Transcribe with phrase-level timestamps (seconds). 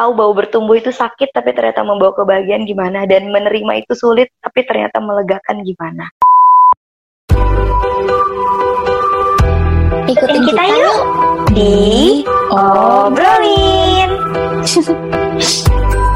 [0.00, 4.64] tahu bahwa bertumbuh itu sakit tapi ternyata membawa kebahagiaan gimana dan menerima itu sulit tapi
[4.64, 6.08] ternyata melegakan gimana.
[10.08, 11.00] Ikutin kita yuk
[11.52, 14.10] di obrolin.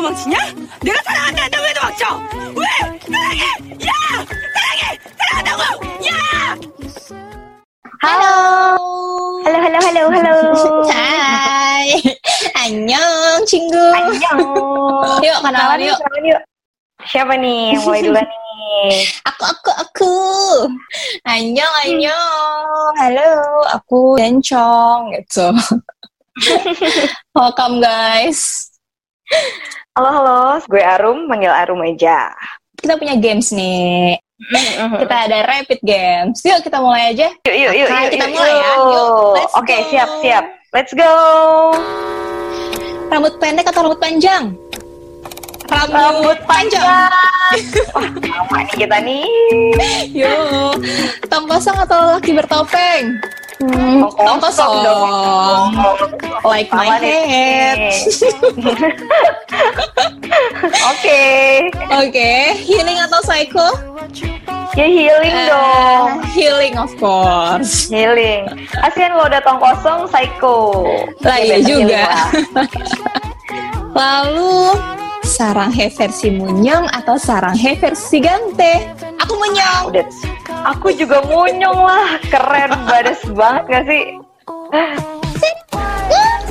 [0.00, 0.36] 도망치냐?
[0.82, 2.04] 내가 사랑한다 한다고 왜 도망쳐?
[2.56, 2.64] 왜?
[3.00, 3.42] 사랑해!
[3.86, 3.92] 야!
[4.54, 4.98] 사랑해!
[5.18, 5.62] 사랑한다고!
[6.06, 6.16] 야!
[8.02, 10.34] Halo, halo, halo, halo, halo.
[10.92, 11.90] Hai
[12.54, 15.22] Annyeong 친구 Annyeong.
[15.24, 16.40] Yuk kenalan yuk kenalan yuk.
[17.06, 19.06] Siapa nih yang mulai duluan nih?
[19.26, 20.14] Aku aku aku
[21.26, 23.32] Annyeong Annyeong Halo
[23.74, 25.46] Aku Dencong Gitu
[27.34, 28.70] Welcome guys
[29.91, 30.39] Halo, halo.
[30.71, 32.31] Gue Arum, manggil Arum aja.
[32.79, 34.15] Kita punya games nih
[35.03, 38.33] Kita ada rapid games Yuk kita mulai aja Yuk, yuk, yuk, Nah, yuk, kita yuk,
[38.39, 38.71] mulai ya.
[38.71, 39.87] Yuk, let's Oke, go.
[39.91, 40.45] siap, siap.
[40.71, 41.13] Let's go.
[43.11, 44.55] Rambut pendek atau rambut panjang?
[45.67, 46.87] Rambut, Rambut panjang.
[47.99, 49.27] Wah, sama nih kita nih.
[50.15, 50.79] Yuk
[51.27, 53.19] Tong kosong atau laki bertopeng?
[53.61, 55.69] Hmm, tong kosong dong.
[56.41, 57.77] Like my head
[60.89, 61.21] Oke.
[61.93, 63.67] Oke, healing atau psycho?
[64.73, 66.07] Ya healing Eh, dong.
[66.31, 67.91] Healing of course.
[67.91, 68.47] Healing.
[68.71, 70.81] Kasian lo udah tong kosong, psycho.
[71.21, 72.03] Lah Ya, iya juga.
[73.99, 74.73] Lalu
[75.31, 78.91] saranghe versi munyong atau saranghe versi gante?
[79.23, 79.87] Aku munyong.
[79.87, 80.03] Udah.
[80.75, 82.19] Aku juga munyong lah.
[82.27, 84.19] Keren, badas banget gak sih?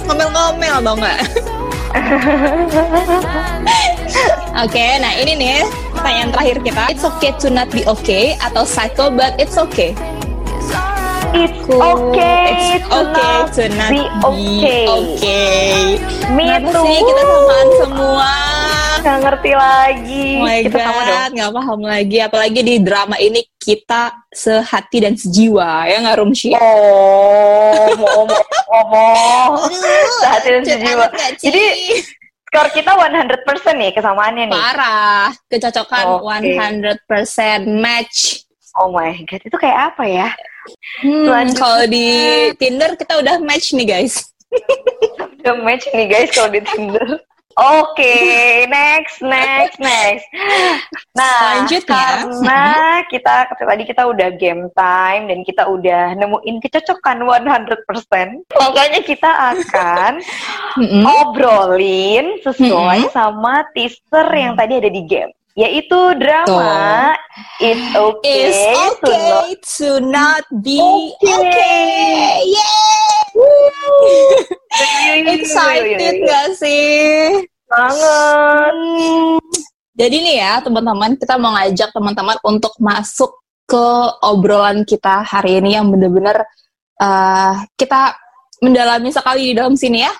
[0.09, 1.21] Ngomel-ngomel dong nggak?
[4.65, 5.63] Oke, nah ini nih
[5.95, 6.83] pertanyaan terakhir kita.
[6.91, 9.93] It's okay to not be okay atau psycho but it's okay.
[11.31, 14.85] It's okay It's to okay not to not be okay.
[14.91, 15.71] okay.
[16.35, 16.83] Me Kenapa too.
[16.83, 18.31] sih kita samaan semua?
[19.01, 20.29] Gak ngerti lagi.
[20.37, 21.09] Oh my kita sama dong.
[21.09, 22.19] god, nggak paham lagi.
[22.21, 26.51] Apalagi di drama ini kita sehati dan sejiwa, ya nggak Rumshi?
[26.59, 29.51] Oh, mau ngomong, ngomong.
[30.21, 31.07] Sehati dan sejiwa.
[31.41, 31.65] Jadi,
[32.51, 34.61] skor kita 100% nih kesamaannya nih.
[34.61, 36.59] parah, kecocokan Oke.
[37.09, 38.45] 100% match.
[38.77, 40.29] Oh my god, itu kayak apa ya?
[41.01, 42.07] Hmm, kalau di
[42.57, 44.15] Tinder kita udah match nih guys.
[45.45, 47.21] The match nih guys kalau di Tinder.
[47.61, 48.17] Oke,
[48.71, 50.25] next, next, next.
[51.13, 52.07] Nah, Selanjutnya.
[52.25, 52.63] karena
[53.11, 60.23] kita tadi kita udah game time dan kita udah nemuin kecocokan 100%, makanya kita akan
[60.79, 61.05] Mm-mm.
[61.05, 63.13] obrolin sesuai Mm-mm.
[63.13, 67.15] sama teaser yang tadi ada di game, yaitu drama
[67.59, 70.81] It's Okay, It's to Not okay to not be
[71.19, 71.35] Okay.
[71.37, 72.41] okay.
[72.51, 73.21] Yay!
[75.37, 77.45] Excited gak sih?
[77.71, 78.75] banget.
[78.75, 79.39] Hmm.
[79.95, 83.31] Jadi nih ya teman-teman, kita mau ngajak teman-teman untuk masuk
[83.69, 83.87] ke
[84.27, 86.43] obrolan kita hari ini yang bener-bener
[86.99, 88.17] eh, kita
[88.59, 90.13] mendalami sekali di dalam sini ya.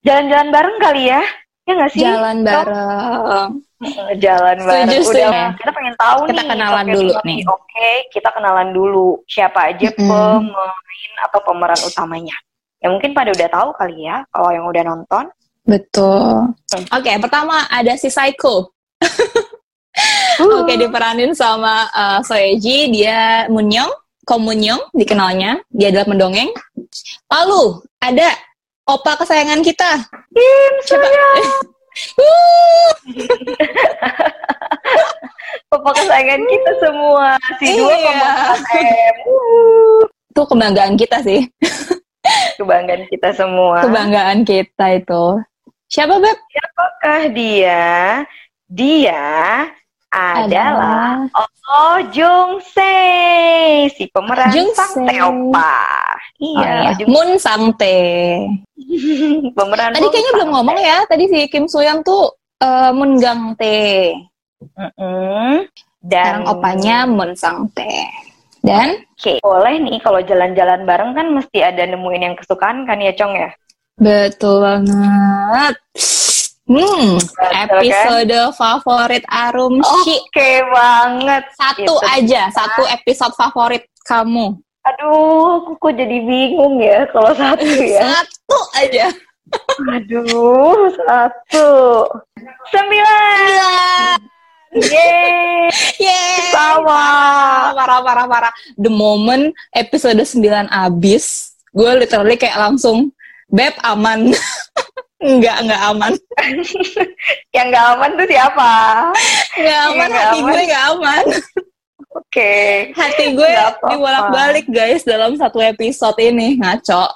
[0.00, 1.20] Jalan-jalan bareng kali ya?
[1.64, 2.00] Ya nggak sih?
[2.04, 3.50] Jalan bareng.
[4.24, 4.88] Jalan bareng.
[5.00, 5.24] setuju.
[5.24, 6.48] Udah, kita pengen tahu Kita nih.
[6.52, 7.40] kenalan Oke, dulu nih.
[7.48, 9.08] Oke, kita kenalan dulu.
[9.24, 10.04] Siapa aja Mm-mm.
[10.52, 12.36] pemain atau pemeran utamanya?
[12.84, 15.24] Ya mungkin pada udah tahu kali ya, kalau yang udah nonton.
[15.64, 16.52] Betul.
[16.52, 16.84] Hmm.
[16.92, 18.68] Oke, pertama ada si Psycho.
[20.60, 23.88] Oke, diperanin sama uh, Soeji, dia Munyong,
[24.28, 26.52] Ko Munyong dikenalnya, dia adalah mendongeng.
[27.32, 28.28] Lalu ada
[28.84, 29.90] opa kesayangan kita.
[30.30, 31.08] Kim Siapa?
[35.68, 37.28] Papa kesayangan kita semua.
[37.58, 38.30] Si dua Iya.
[38.74, 39.18] M.
[40.34, 41.46] Itu kebanggaan kita sih,
[42.58, 43.86] Kebanggaan kita semua.
[43.86, 45.38] kebanggaan kita itu.
[45.86, 46.34] Siapa Beb?
[46.50, 47.86] Siapakah dia?
[48.66, 49.62] Dia
[50.10, 51.30] adalah
[51.70, 52.98] Oh Jung Se,
[53.94, 55.06] si pemeran Jung sang.
[55.06, 56.13] Teopa.
[56.44, 56.90] Oh, Iya, iya.
[57.00, 57.28] Jung Moon
[59.56, 60.98] pemeran Tadi kayaknya belum ngomong ya.
[61.08, 62.28] Tadi si Kim Suyang tuh
[62.60, 64.12] uh, Moon Gang Tae.
[64.76, 65.64] Mm-mm.
[66.04, 68.12] Dan Sekarang opanya Moon Sangte.
[68.64, 73.12] Dan Oke, boleh nih kalau jalan-jalan bareng kan mesti ada nemuin yang kesukaan kan ya
[73.16, 73.48] Cong ya?
[73.96, 75.76] Betul banget.
[76.64, 79.84] Hmm, Betul, episode favorit Arum.
[79.84, 81.44] Oke banget.
[81.52, 81.94] Satu Itu.
[82.08, 84.63] aja, satu episode favorit kamu.
[84.84, 88.04] Aduh, kok jadi bingung ya kalau satu ya.
[88.04, 89.06] Satu aja.
[89.96, 91.68] Aduh, satu.
[92.68, 94.20] Sembilan.
[94.76, 95.72] Yeay.
[95.96, 96.52] Yeay.
[96.52, 97.04] Sama.
[97.72, 98.52] Parah, parah, parah.
[98.76, 103.08] The moment episode sembilan abis, gue literally kayak langsung,
[103.48, 104.36] Beb aman.
[105.24, 106.12] Enggak, enggak aman.
[107.56, 108.72] Yang enggak aman tuh siapa?
[109.56, 111.24] Enggak aman, hati gue enggak aman.
[112.14, 112.52] Oke.
[112.94, 113.50] Hati gue
[113.90, 117.10] dibolak-balik guys dalam satu episode ini, ngaco.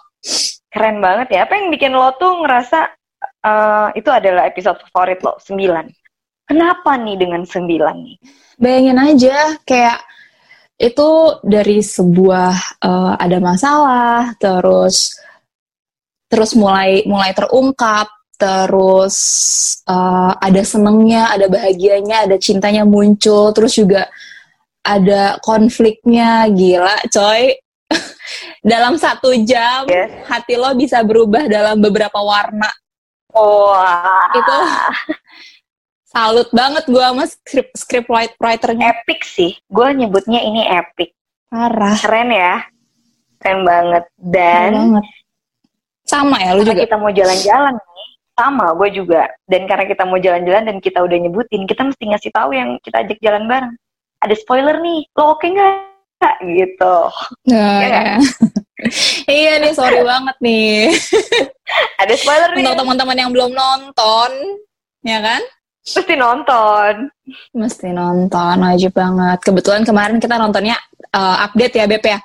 [0.75, 1.41] Keren banget ya.
[1.47, 2.91] Apa yang bikin lo tuh ngerasa
[3.23, 6.51] eh, itu adalah episode favorit lo, 9.
[6.51, 7.63] Kenapa nih dengan 9
[8.03, 8.17] nih?
[8.59, 10.03] Bayangin aja kayak
[10.83, 11.11] itu
[11.47, 15.15] dari sebuah eh, ada masalah, terus
[16.27, 19.17] terus mulai mulai terungkap, terus
[19.87, 24.11] eh, ada senengnya, ada bahagianya, ada cintanya muncul, terus juga
[24.89, 27.53] ada konfliknya, gila coy.
[28.61, 30.13] dalam satu jam Yes.
[30.29, 32.69] hati lo bisa berubah dalam beberapa warna.
[33.33, 34.29] Wah.
[34.33, 34.57] Itu
[36.13, 38.93] salut banget gue sama script script write- writernya.
[38.93, 39.57] epic sih.
[39.69, 41.13] Gue nyebutnya ini epic.
[41.49, 41.97] Parah.
[41.97, 42.55] Keren ya.
[43.41, 44.05] Keren banget.
[44.17, 45.05] Keren Dan banget.
[46.05, 46.89] Sama ya lu juga.
[46.89, 49.29] kita mau jalan-jalan nih, sama gue juga.
[49.45, 53.05] Dan karena kita mau jalan-jalan dan kita udah nyebutin, kita mesti ngasih tahu yang kita
[53.05, 53.77] ajak jalan bareng.
[54.19, 55.75] Ada spoiler nih, lo oke nggak?
[56.43, 56.95] Gitu.
[57.55, 58.17] Nah, Iya ya.
[59.39, 60.91] iya nih, sorry banget nih.
[62.03, 64.31] Ada spoiler nih, Untuk teman-teman yang belum nonton,
[65.03, 65.43] ya kan?
[65.89, 66.93] mesti nonton.
[67.57, 69.41] Mesti nonton, wajib banget.
[69.41, 70.77] Kebetulan kemarin kita nontonnya
[71.17, 72.19] uh, update ya, Beb ya.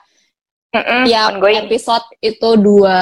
[0.74, 1.58] Mm-mm, Tiap ongoing.
[1.64, 3.00] episode itu dua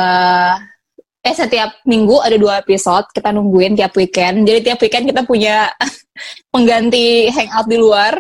[1.22, 5.70] eh setiap minggu ada dua episode kita nungguin tiap weekend jadi tiap weekend kita punya
[6.54, 8.18] pengganti hangout di luar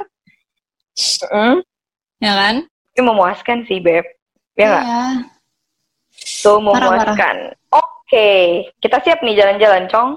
[0.98, 1.64] Mm-mm.
[2.20, 2.56] ya kan
[2.92, 4.04] Itu memuaskan sih, Beb.
[4.60, 4.84] Ya nggak?
[4.84, 5.04] Iya.
[6.44, 7.56] Tuh memuaskan.
[7.72, 10.10] Oke, kita siap nih jalan-jalan, Cong.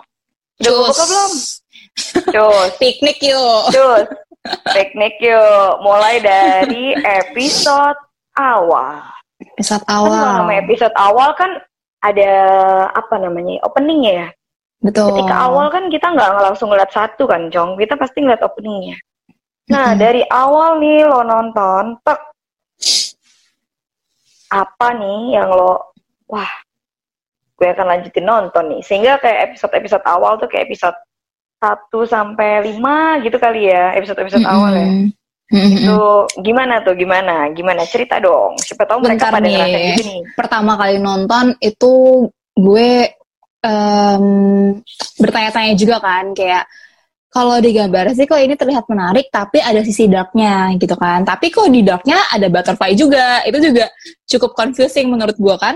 [0.59, 0.89] Udah Cus.
[0.91, 1.33] buka belum?
[2.35, 2.71] Cus.
[2.83, 4.07] piknik yuk Cus,
[4.75, 5.73] piknik yuk.
[5.87, 7.99] Mulai dari episode
[8.35, 9.03] awal.
[9.39, 11.51] episode Kan awal nama episode awal kan
[12.03, 12.33] ada
[12.91, 14.27] apa namanya opening ya.
[14.83, 17.79] betul Ketika awal kan kita nggak langsung ngeliat satu kan, Cong.
[17.79, 18.99] Kita pasti ngeliat openingnya.
[19.65, 22.21] Nah dari awal nih lo nonton, tek.
[24.53, 25.91] Apa nih yang lo,
[26.29, 26.53] wah,
[27.59, 28.81] gue akan lanjutin nonton nih.
[28.85, 30.95] Sehingga kayak episode-episode awal tuh kayak episode
[31.59, 34.87] 1 sampai 5 gitu kali ya, episode-episode awal ya.
[34.87, 35.09] Mm-mm.
[35.55, 35.77] Mm-mm.
[35.81, 36.01] Itu
[36.41, 37.49] gimana tuh gimana?
[37.53, 38.57] Gimana cerita dong?
[38.59, 39.55] Siapa tahu mereka Bentar pada nih.
[39.55, 40.21] ngerasain gitu nih.
[40.35, 41.93] pertama kali nonton itu
[42.55, 42.91] gue
[43.61, 44.25] em,
[45.19, 46.65] bertanya-tanya juga kan kayak
[47.35, 51.51] kalau di gambar sih kok ini terlihat menarik tapi ada sisi darknya gitu kan tapi
[51.51, 53.91] kok di darknya ada butterfly juga itu juga
[54.31, 55.75] cukup confusing menurut gue kan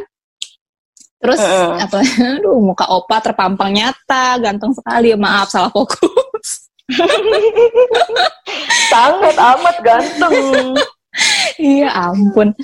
[1.18, 1.82] terus Mm-mm.
[1.82, 1.98] apa
[2.38, 6.70] aduh muka opa terpampang nyata ganteng sekali maaf salah fokus
[8.88, 10.36] Sangat amat ganteng.
[11.58, 12.54] Iya ampun.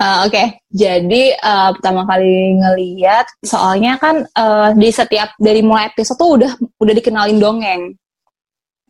[0.00, 6.16] Eh, Oke, jadi eh, pertama kali ngeliat, soalnya kan eh, di setiap dari mulai episode
[6.16, 7.92] tuh udah udah dikenalin dongeng.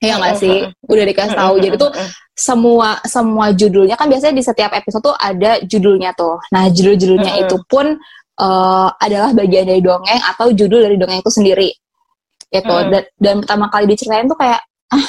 [0.03, 0.67] Iya nggak sih?
[0.91, 1.55] Udah dikasih tahu.
[1.63, 1.91] Jadi tuh
[2.35, 6.43] semua semua judulnya kan biasanya di setiap episode tuh ada judulnya tuh.
[6.51, 7.95] Nah judul-judulnya itu pun
[8.43, 11.71] eh, adalah bagian dari dongeng atau judul dari dongeng itu sendiri.
[12.53, 12.77] Gitu.
[12.91, 14.61] Dan, dan pertama kali diceritain tuh kayak
[14.93, 15.07] ah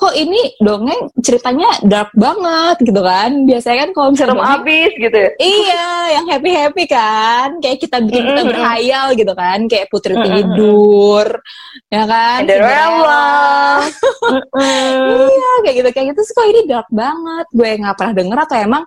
[0.00, 3.44] kok ini dongeng ceritanya dark banget gitu kan.
[3.44, 5.20] Biasanya kan kalau misalnya serem dongeng, abis gitu.
[5.36, 8.48] Iya, yang happy happy kan, kayak kita bikin kita Mm-mm.
[8.48, 11.26] berhayal gitu kan, kayak Putri tidur,
[11.92, 12.38] ya kan?
[12.48, 13.28] Cinderella.
[15.28, 16.16] Iya, kayak gitu kayak gitu.
[16.24, 18.82] Terus kok ini dark banget, gue nggak pernah denger atau emang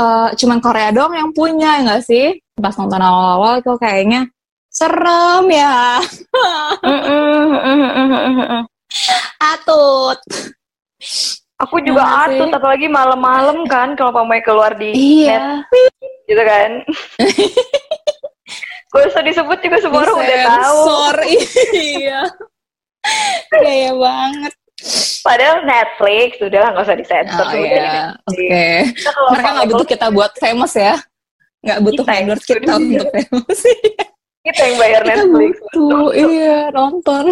[0.00, 2.40] eh, cuman Korea dong yang punya, ya nggak sih?
[2.56, 4.24] Pas nonton awal-awal kok kayaknya
[4.72, 6.00] serem ya.
[9.38, 10.18] Atut.
[11.60, 12.40] Aku juga sih.
[12.40, 15.60] atut, apalagi malam-malam kan kalau pamai keluar di Iya,
[16.24, 16.70] gitu kan.
[18.90, 20.78] Gue usah disebut juga semua orang udah tahu.
[20.82, 21.16] Sensor,
[21.78, 22.20] iya.
[23.54, 24.52] Gaya banget.
[25.20, 27.46] Padahal Netflix, udah lah nggak usah disensor.
[27.46, 28.64] Oh iya, oke.
[29.04, 30.96] Kalau Mereka nggak butuh kita buat famous ya.
[31.60, 33.60] Nggak butuh Kita endorse kita untuk famous.
[34.40, 35.52] kita yang bayar kita Netflix.
[35.60, 37.24] butuh, iya nonton.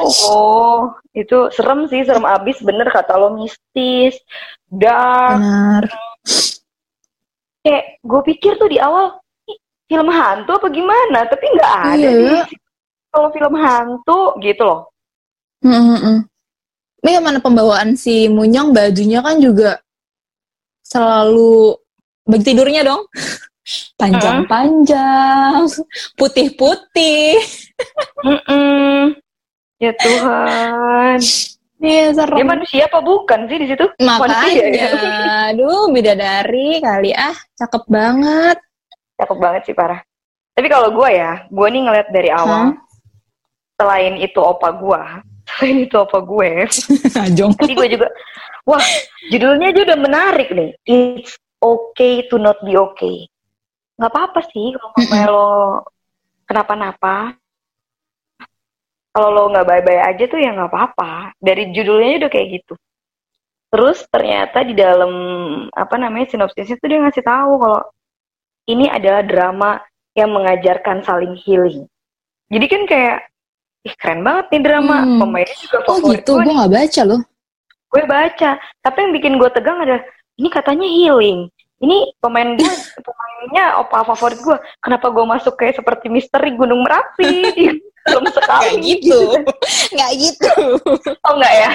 [0.00, 4.16] Oh, itu serem sih, serem abis bener kata lo mistis,
[4.66, 5.36] dark.
[5.38, 5.82] Benar.
[7.60, 12.42] Kayak gue pikir tuh di awal "Ih, film hantu apa gimana, tapi nggak ada Iya.
[12.48, 12.58] sih.
[13.12, 14.80] Kalau film hantu gitu loh.
[15.64, 16.24] Mm-mm.
[16.98, 19.78] Ini mana pembawaan si Munyong bajunya kan juga
[20.82, 21.76] selalu
[22.24, 23.04] baju tidurnya dong.
[24.00, 25.68] Panjang-panjang,
[26.16, 27.36] putih-putih.
[28.24, 28.77] Mm-mm.
[29.78, 31.18] Ya Tuhan.
[31.78, 32.36] Iya, serem.
[32.42, 33.86] Dia manusia apa bukan sih di situ?
[34.02, 34.90] Manusia Makanya, ya?
[35.54, 38.58] aduh bidadari kali ah, cakep banget.
[39.14, 40.02] Cakep banget sih parah.
[40.58, 42.82] Tapi kalau gue ya, gue nih ngeliat dari awal, Hah?
[43.78, 45.02] selain itu opa gue,
[45.46, 46.66] selain itu opa gue,
[47.38, 47.54] Jong.
[47.62, 48.10] Gue juga,
[48.66, 48.82] wah
[49.30, 50.74] judulnya aja udah menarik nih.
[50.82, 53.30] It's okay to not be okay.
[54.02, 55.50] Nggak apa-apa sih kalau mamanya lo
[56.50, 57.38] kenapa-napa.
[59.18, 61.34] Kalau lo nggak bye-bye aja tuh ya nggak apa-apa.
[61.42, 62.78] Dari judulnya udah kayak gitu.
[63.74, 65.10] Terus ternyata di dalam
[65.74, 67.82] apa namanya sinopsisnya tuh dia ngasih tahu kalau
[68.70, 69.82] ini adalah drama
[70.14, 71.82] yang mengajarkan saling healing.
[72.46, 73.18] Jadi kan kayak,
[73.82, 75.02] ih keren banget nih drama.
[75.02, 75.18] Hmm.
[75.18, 77.20] Pemainnya juga Oh favorit gitu, gue gue nggak baca loh.
[77.88, 78.50] gue baca
[78.84, 80.04] tapi yang bikin gue tegang adalah
[80.36, 81.48] ini katanya healing
[81.80, 82.74] ini pemain gue
[83.06, 87.48] pemainnya opa favorit gue kenapa gue masuk kayak seperti misteri gunung merapi
[88.08, 88.64] serem sekali.
[88.64, 89.18] Nggak gitu,
[89.94, 90.52] nggak gitu.
[91.20, 91.70] oh enggak ya?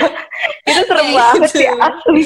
[0.66, 1.58] Itu serem Kayak banget gitu.
[1.58, 2.24] sih asli.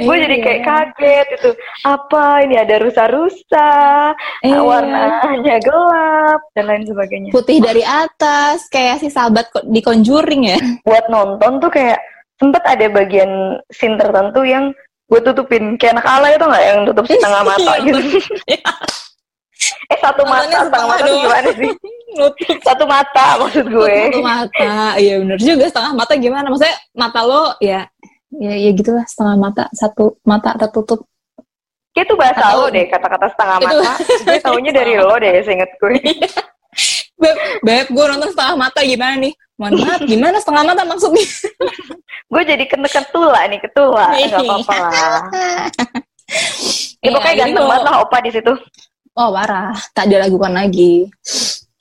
[0.00, 0.66] Gue jadi kayak Iya.
[0.68, 1.50] kaget itu
[1.82, 3.70] apa ini ada rusa-rusa
[4.40, 4.58] Iya.
[4.62, 7.30] warnanya gelap dan lain sebagainya.
[7.30, 10.58] Putih dari atas, kayak si sahabat di Conjuring ya.
[10.82, 11.98] buat nonton tuh kayak
[12.36, 13.30] sempet ada bagian
[13.68, 14.70] scene tertentu yang
[15.06, 15.76] gue tutupin.
[15.76, 16.64] Kayak anak ala itu nggak?
[16.64, 18.00] Yang tutup setengah mata gitu.
[19.86, 21.70] Eh satu mata setengah mata gimana sih
[22.12, 24.96] Nutup satu mata maksud gue satu mata.
[24.96, 26.46] Iya bener juga, setengah mata gimana?
[26.46, 27.88] Maksudnya mata lo ya,
[28.34, 31.04] ya, ya gitulah setengah mata, satu mata tertutup.
[31.92, 35.32] kayak itu bahasa Atau- lo deh kata-kata setengah Itu- mata gue taunya dari lo deh
[35.42, 35.96] seinget gue
[37.20, 39.30] Beb, beb, gue nonton setengah mata gimana nih?
[39.54, 41.22] Mohon maaf, gimana setengah mata maksudnya?
[42.32, 45.20] gue jadi kena ketula nih ketula nggak apa-apa lah
[47.04, 48.52] ya, Iya, pokoknya jadi ganteng kalau- banget lah opa di situ
[49.12, 51.04] Oh parah, tak diragukan lagi.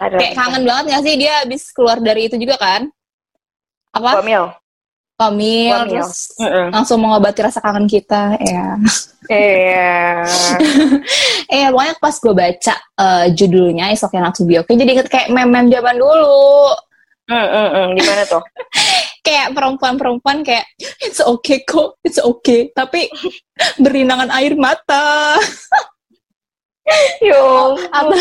[0.01, 2.89] Ada Kayak kangen banget gak sih dia habis keluar dari itu juga kan?
[3.93, 4.25] Apa?
[4.25, 4.50] Wamil
[5.22, 6.01] Pamil, Wamil.
[6.01, 6.74] terus Mm-mm.
[6.74, 8.74] langsung mengobati rasa kangen kita, ya.
[9.29, 10.25] iya
[11.46, 15.13] Eh, pokoknya pas gue baca eh, judulnya Is Okay Not To Be Okay, jadi inget
[15.13, 16.74] kayak meme-meme zaman dulu.
[17.29, 17.89] Mm, mm, mm.
[18.01, 18.41] gimana tuh
[19.25, 20.65] Kayak perempuan-perempuan kayak,
[21.05, 22.74] it's okay kok, it's okay.
[22.74, 23.05] Tapi
[23.84, 25.38] berinangan air mata.
[27.29, 28.17] yo Atau,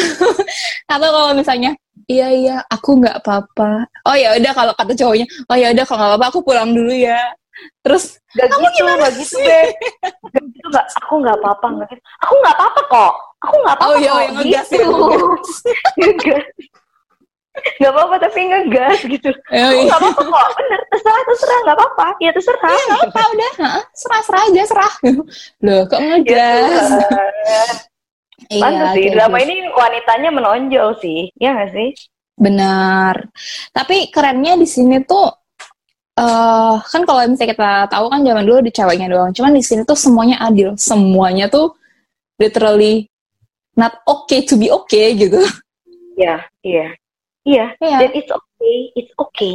[0.87, 1.73] atau kalau misalnya,
[2.07, 3.88] iya iya, aku nggak apa-apa.
[4.05, 6.93] Oh ya udah kalau kata cowoknya, oh ya udah kalau nggak apa-apa aku pulang dulu
[6.93, 7.19] ya.
[7.85, 9.69] Terus Gak gitu, gak gitu, Beb.
[10.33, 10.87] Gak gitu, gak.
[11.02, 12.02] Aku gak apa-apa, gak gitu.
[12.25, 13.12] Aku gak apa-apa kok.
[13.43, 14.21] Aku gak apa-apa Oh, iya, kok.
[14.23, 14.87] yang ngegas gitu.
[14.87, 15.21] ya,
[15.99, 16.45] ngegas.
[17.83, 19.31] Gak apa-apa, tapi ngegas gitu.
[19.50, 20.47] eh, Aku gak apa-apa kok.
[20.57, 21.59] Bener, terserah, terserah.
[21.67, 22.07] Gak apa-apa.
[22.23, 22.71] Ya terserah.
[22.71, 23.52] Iya nggak apa udah,
[23.93, 24.93] serah serah aja serah.
[25.67, 26.87] Loh kok Ya, ngegas?
[26.87, 27.75] Tuhan.
[28.49, 29.45] Iya, Pantes sih, drama gitu.
[29.51, 31.21] ini wanitanya menonjol sih.
[31.37, 31.89] Iya gak sih?
[32.41, 33.15] Benar.
[33.75, 35.29] Tapi kerennya di sini tuh
[36.21, 39.31] eh kan kalau misalnya kita tahu kan zaman dulu di ceweknya doang.
[39.37, 40.73] Cuman di sini tuh semuanya adil.
[40.81, 41.77] Semuanya tuh
[42.41, 43.11] literally
[43.77, 45.41] not okay to be okay gitu.
[46.17, 46.87] Iya, iya.
[47.41, 49.55] Iya, Iya, dan it's okay, it's okay.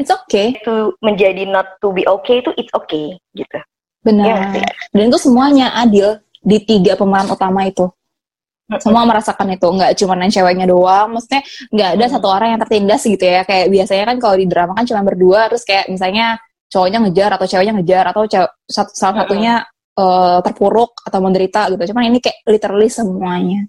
[0.00, 0.46] it's okay.
[0.56, 3.52] Itu menjadi not to be okay itu it's okay gitu.
[3.52, 3.64] Iya
[4.00, 4.56] Benar.
[4.56, 4.64] sih?
[4.96, 7.92] Dan itu semuanya adil di tiga pemeran utama itu.
[8.82, 11.14] Semua merasakan itu, nggak cuma yang ceweknya doang.
[11.14, 12.14] Maksudnya nggak ada Hmm.
[12.18, 13.46] satu orang yang tertindas gitu ya.
[13.46, 16.34] Kayak biasanya kan kalau di drama kan cuma berdua, terus kayak misalnya
[16.66, 19.22] cowoknya ngejar atau ceweknya ngejar atau cew- satu, salah Hmm.
[19.22, 19.54] satunya
[19.96, 21.94] eh, terpuruk atau menderita gitu.
[21.94, 23.64] Cuman ini kayak literally semuanya.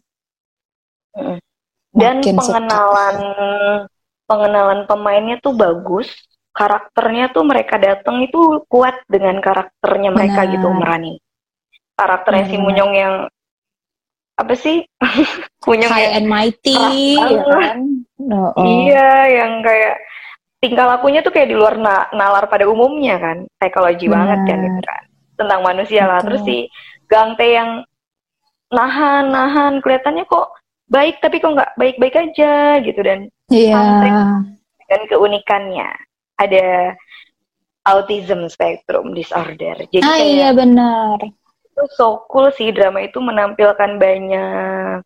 [1.95, 2.41] Dan Makin suka.
[2.59, 3.15] pengenalan
[4.27, 6.09] pengenalan pemainnya tuh bagus.
[6.51, 10.53] Karakternya tuh mereka datang itu kuat dengan karakternya mereka Benar.
[10.57, 11.15] gitu meranin.
[11.93, 12.65] Karakternya si Benar.
[12.65, 13.13] Munyong yang
[14.37, 14.85] apa sih?
[15.67, 16.77] High yang and mighty,
[17.17, 17.77] ya kan?
[18.31, 18.63] Oh, oh.
[18.63, 19.99] iya yang kayak
[20.57, 23.37] tingkah lakunya tuh kayak di luar na- nalar pada umumnya kan.
[23.59, 25.03] Psikologi banget kan gitu kan.
[25.35, 26.23] Tentang manusia lah.
[26.23, 26.71] Terus si
[27.11, 27.83] Gangte yang
[28.71, 30.51] nahan-nahan kelihatannya kok
[30.87, 33.75] baik tapi kok nggak baik-baik aja gitu dan Iya.
[33.75, 34.55] Sampai-
[34.87, 35.87] dan keunikannya
[36.39, 36.95] ada
[37.83, 39.87] autism spectrum disorder.
[39.87, 41.17] Jadi Ah kayak iya benar.
[41.77, 45.05] Itu so cool sih drama itu menampilkan banyak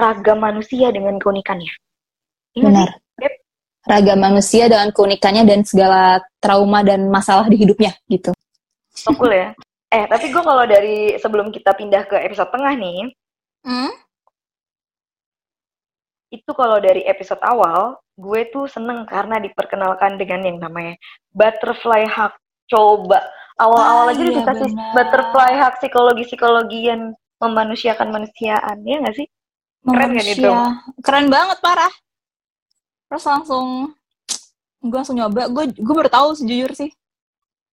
[0.00, 1.68] ragam manusia dengan keunikannya.
[2.56, 2.88] Iya Benar.
[3.20, 3.32] Beb?
[3.84, 8.32] Ragam manusia dengan keunikannya dan segala trauma dan masalah di hidupnya gitu.
[8.96, 9.52] So cool ya.
[9.92, 13.12] Eh tapi gue kalau dari sebelum kita pindah ke episode tengah nih,
[13.60, 13.92] Hmm?
[16.30, 20.96] itu kalau dari episode awal, gue tuh seneng karena diperkenalkan dengan yang namanya
[21.36, 22.32] butterfly hug.
[22.70, 23.18] Coba
[23.60, 24.92] awal-awal Ah, aja iya, dikasih benar.
[24.96, 27.02] butterfly hug psikologi-psikologi yang
[27.40, 29.28] memanusiakan manusiaan, ya nggak sih?
[29.80, 30.44] Keren nih, Manusia.
[30.44, 30.58] Dom?
[31.00, 31.92] Keren banget parah.
[33.08, 33.66] Terus langsung
[34.80, 35.48] gue langsung nyoba.
[35.48, 36.90] Gue gue baru tahu sejujur sih.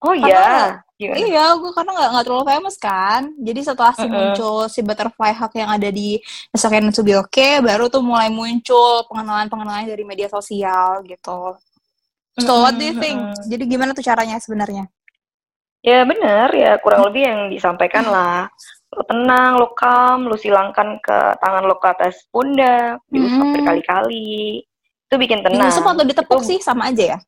[0.00, 0.80] Oh iya.
[0.98, 1.14] Gimana?
[1.14, 3.22] Iya, gue karena nggak nggak terlalu famous kan.
[3.38, 4.14] Jadi setelah si Mm-mm.
[4.18, 6.18] muncul si butterfly hug yang ada di
[6.50, 11.54] Misalkan Oke, baru tuh mulai muncul pengenalan-pengenalan dari media sosial gitu.
[12.40, 13.18] So what do you think?
[13.18, 13.46] Mm-mm.
[13.46, 14.90] Jadi gimana tuh caranya sebenarnya?
[15.78, 18.50] Ya bener ya kurang lebih yang disampaikan lah.
[18.90, 23.52] Lo tenang, lo calm, lo silangkan ke tangan lo ke atas pundak, diusap Hmm.
[23.54, 24.64] berkali-kali.
[25.08, 25.70] Itu bikin tenang.
[25.70, 27.18] Diusap atau ditepuk Itu sih sama aja ya?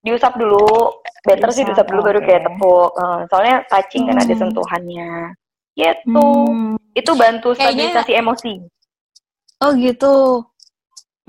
[0.00, 2.90] Diusap dulu, better sih Diusap, diusap dulu baru kayak tepuk.
[2.94, 4.42] Eh, soalnya touching kan ada Hmm.
[4.42, 5.10] sentuhannya.
[5.78, 6.12] Gitu.
[6.12, 6.76] Hmm.
[6.92, 8.54] Itu bantu Kayaknya- stabilisasi emosi.
[9.60, 10.44] Oh gitu.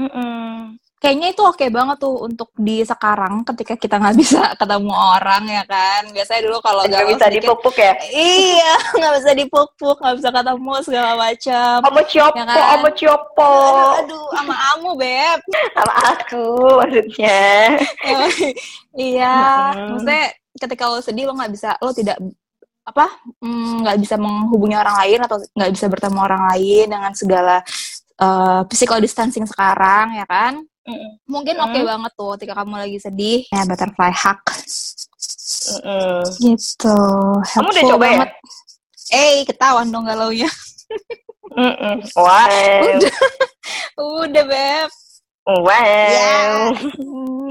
[0.01, 0.75] Mm-mm.
[1.01, 5.63] Kayaknya itu oke banget tuh untuk di sekarang ketika kita nggak bisa ketemu orang ya
[5.65, 6.05] kan.
[6.13, 7.93] Biasanya dulu kalau Nggak bisa sedikit, dipuk-puk ya.
[8.13, 11.75] iya nggak bisa dipuk-puk, nggak bisa ketemu segala macam.
[11.89, 12.57] Omo ciopo, Ya kan?
[12.77, 13.49] omo ciopo.
[13.49, 15.39] Aduh, aduh, sama kamu beb.
[15.73, 16.45] Sama aku
[16.77, 17.41] maksudnya.
[18.93, 19.35] iya,
[19.73, 19.87] Mm-mm.
[19.97, 22.21] maksudnya ketika lo sedih lo nggak bisa, lo tidak
[22.81, 23.09] apa
[23.41, 27.61] mm, nggak bisa menghubungi orang lain atau nggak bisa bertemu orang lain dengan segala
[28.17, 30.61] uh, physical distancing sekarang ya kan?
[30.91, 31.11] Mm-mm.
[31.25, 34.39] Mungkin oke banget tuh ketika kamu lagi sedih ya butterfly hug
[35.71, 36.21] Mm-mm.
[36.43, 36.99] gitu.
[37.55, 38.11] Kamu udah coba ya?
[38.19, 38.31] banget.
[39.11, 40.47] Eh, ketahuan dong galaunya.
[41.51, 41.95] Mm-mm.
[42.15, 42.47] Wow.
[42.99, 43.15] Udah.
[44.23, 44.89] Udah, Beb.
[45.43, 45.67] Wow.
[45.67, 46.71] Ya.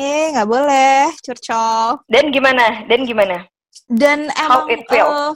[0.01, 2.01] Eh, nggak boleh, curcol.
[2.09, 2.89] Dan gimana?
[2.89, 3.45] Dan gimana?
[3.91, 5.05] Dan How emang it feel?
[5.05, 5.33] eh,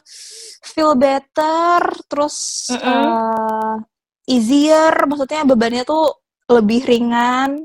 [0.65, 2.37] feel better, terus
[2.73, 3.75] eh,
[4.25, 7.65] easier, maksudnya bebannya tuh lebih ringan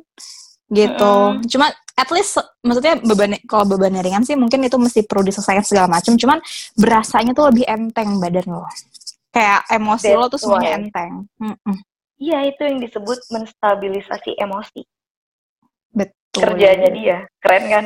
[0.70, 1.16] gitu.
[1.36, 1.46] Mm-mm.
[1.50, 5.88] Cuma at least maksudnya beban kalau bebannya ringan sih mungkin itu mesti perlu diselesaikan segala
[5.90, 6.16] macam.
[6.16, 6.40] Cuman
[6.80, 8.64] berasanya tuh lebih enteng badan lo.
[9.30, 10.80] Kayak emosi lo tuh That's semuanya why.
[10.80, 11.14] enteng.
[12.20, 14.84] Iya, itu yang disebut menstabilisasi emosi.
[15.96, 16.42] Betul.
[16.44, 17.18] Kerjanya dia.
[17.40, 17.86] Keren kan?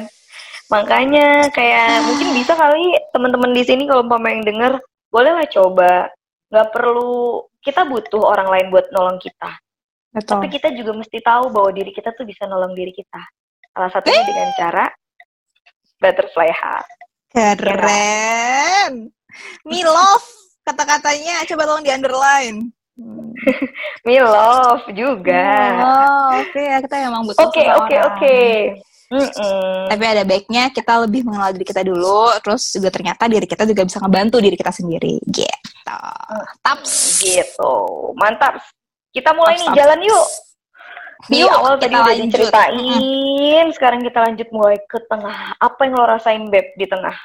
[0.73, 4.81] Makanya kayak mungkin bisa kali teman-teman di sini kalau umpama yang denger,
[5.13, 6.10] bolehlah coba.
[6.49, 9.53] Nggak perlu, kita butuh orang lain buat nolong kita.
[10.13, 10.38] Betul.
[10.38, 13.21] Tapi kita juga mesti tahu bahwa diri kita tuh bisa nolong diri kita.
[13.73, 14.86] Salah satunya dengan cara
[15.97, 16.86] butterfly hug.
[17.34, 19.10] Keren.
[19.65, 20.28] Me love
[20.62, 22.69] kata-katanya coba tolong di underline.
[24.06, 25.49] Me love juga.
[25.82, 28.38] Oh, oke ya kita emang butuh Oke, oke, oke.
[29.89, 33.86] Tapi ada baiknya kita lebih mengenal diri kita dulu, terus juga ternyata diri kita juga
[33.86, 35.21] bisa ngebantu diri kita sendiri.
[35.26, 35.97] Gitu.
[36.62, 37.21] Taps.
[37.21, 37.73] Gitu.
[38.17, 38.62] Mantap.
[39.13, 40.28] Kita mulai nih jalan yuk.
[41.30, 45.56] Di Yuk, awal tadi udah diceritain, sekarang kita lanjut mulai ke tengah.
[45.56, 47.15] Apa yang lo rasain, Beb, di tengah?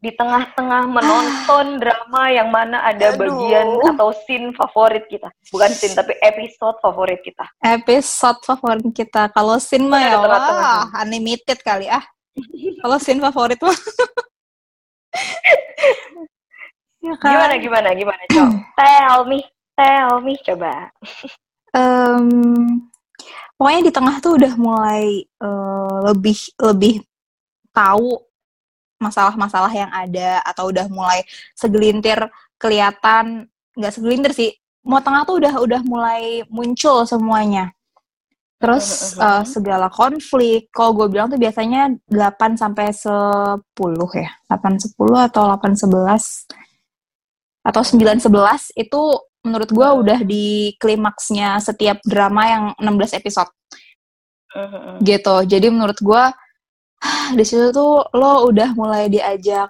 [0.00, 3.28] Di tengah-tengah menonton drama yang mana ada Aduh.
[3.28, 5.28] bagian atau scene favorit kita.
[5.52, 7.44] Bukan scene, tapi episode favorit kita.
[7.60, 9.28] Episode favorit kita.
[9.36, 12.06] Kalau scene mah ya wah, unlimited kali ah.
[12.80, 13.78] Kalau scene favorit mah.
[17.04, 17.36] ya kan?
[17.36, 18.48] Gimana, gimana, gimana, Cok?
[18.80, 19.44] tell me,
[19.78, 20.90] tell me, coba.
[21.70, 22.26] Em,
[23.54, 26.94] pokoknya di tengah tuh udah mulai eh, lebih lebih
[27.70, 28.18] tahu
[28.98, 31.22] masalah-masalah yang ada atau udah mulai
[31.54, 32.18] segelintir
[32.58, 33.46] kelihatan
[33.78, 34.50] nggak segelintir sih
[34.82, 37.70] mau tengah tuh udah udah mulai muncul semuanya
[38.58, 39.46] terus mhm.
[39.46, 43.62] segala konflik kalau gue bilang tuh biasanya 8 sampai 10
[44.18, 44.98] ya 8 10
[45.30, 46.50] atau 8 11
[47.62, 49.02] atau 9 11 itu
[49.48, 53.48] menurut gue udah di klimaksnya setiap drama yang 16 episode
[54.48, 55.04] Mhm.
[55.04, 55.36] gitu.
[55.44, 56.32] Jadi menurut gua
[57.36, 59.68] di situ tuh lo udah mulai diajak,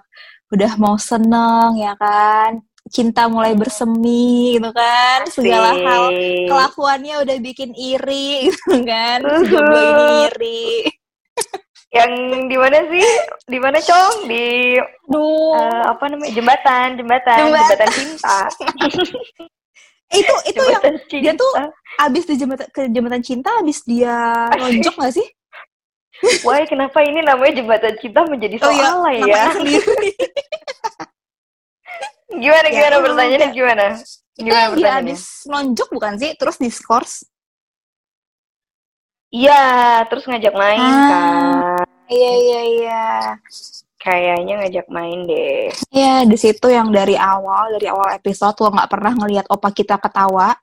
[0.49, 6.03] udah mau seneng ya kan, cinta mulai bersemi gitu kan, segala hal
[6.47, 10.67] kelakuannya udah bikin iri gitu kan, jomblo ini iri.
[11.89, 12.11] Yang
[12.45, 13.07] di mana sih?
[13.49, 14.29] Di mana, Cong?
[14.29, 14.77] Di
[15.09, 16.33] Duh, eh, apa namanya?
[16.37, 17.65] Jembatan, jembatan, Jembatan.
[17.65, 18.37] jembatan cinta.
[20.09, 21.23] itu itu yang jembatan cinta.
[21.23, 21.51] dia tuh
[21.99, 24.15] abis di jembatan ke jembatan cinta abis dia
[24.61, 25.27] lonjok gak sih?
[26.43, 29.43] Wah, kenapa ini namanya jembatan cinta menjadi Oh iya, soal ya?
[32.29, 33.85] Gimana Ya gimana pertanyaannya gimana?
[33.89, 35.13] itu Gimana yang dia pertanyaannya?
[35.15, 36.31] abis lonjok bukan sih?
[36.35, 37.13] Terus diskors.
[39.29, 39.61] Iya,
[40.09, 41.05] terus ngajak main Ah.
[41.07, 41.35] kan.
[42.09, 43.03] Iya iya iya.
[43.99, 45.67] Kayaknya ngajak main deh.
[45.91, 49.99] Ya, di situ yang dari awal, dari awal episode lo nggak pernah ngelihat opa kita
[49.99, 50.55] ketawa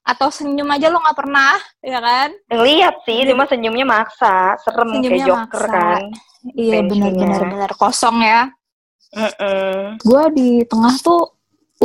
[0.00, 2.32] atau senyum aja lo nggak pernah, ya kan?
[2.48, 5.76] Ngeliat sih, cuma senyumnya maksa, serem kayak Senyumnya Joker maksa.
[5.76, 6.02] kan.
[6.56, 8.48] Iya benar-benar benar kosong ya.
[9.12, 10.00] Mm-mm.
[10.00, 11.28] Gue di tengah tuh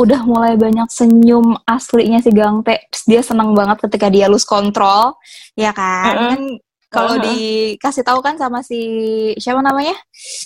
[0.00, 2.88] udah mulai banyak senyum aslinya si Gangte.
[3.04, 5.20] Dia seneng banget ketika dia lose control,
[5.52, 6.16] ya kan?
[6.16, 6.30] Mm-mm.
[6.32, 6.42] Kan
[6.94, 7.26] kalau Uh-huh.
[7.26, 8.78] dikasih tahu kan sama si
[9.42, 9.98] siapa namanya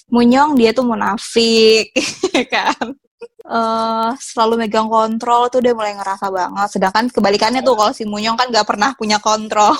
[0.09, 1.93] Munyong dia tuh munafik
[2.37, 2.87] ya kan
[3.49, 8.37] eh selalu megang kontrol tuh dia mulai ngerasa banget sedangkan kebalikannya tuh kalau si Munyong
[8.37, 9.73] kan gak pernah punya kontrol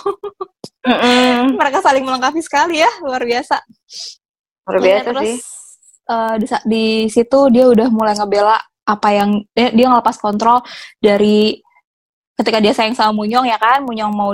[0.89, 1.57] Mm-mm.
[1.57, 3.57] mereka saling melengkapi sekali ya luar biasa
[4.69, 5.37] Luar Iya, biasa terus, sih.
[6.09, 10.61] eh, di, di situ dia udah mulai ngebela apa yang dia, dia ngelepas kontrol
[10.97, 11.61] dari
[12.37, 14.33] ketika dia sayang sama Munyong ya kan Munyong mau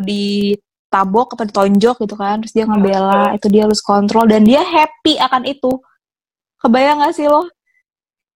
[0.95, 5.19] ditabok atau ditonjok gitu kan terus dia ngebela itu dia lose kontrol dan dia happy
[5.19, 5.75] akan itu.
[6.63, 7.51] Kebayang gak sih lo?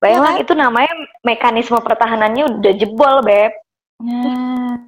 [0.03, 0.93] Bayangkan Iya itu namanya
[1.23, 3.55] mekanisme pertahanannya udah jebol, Beb.
[3.99, 4.79] Nah,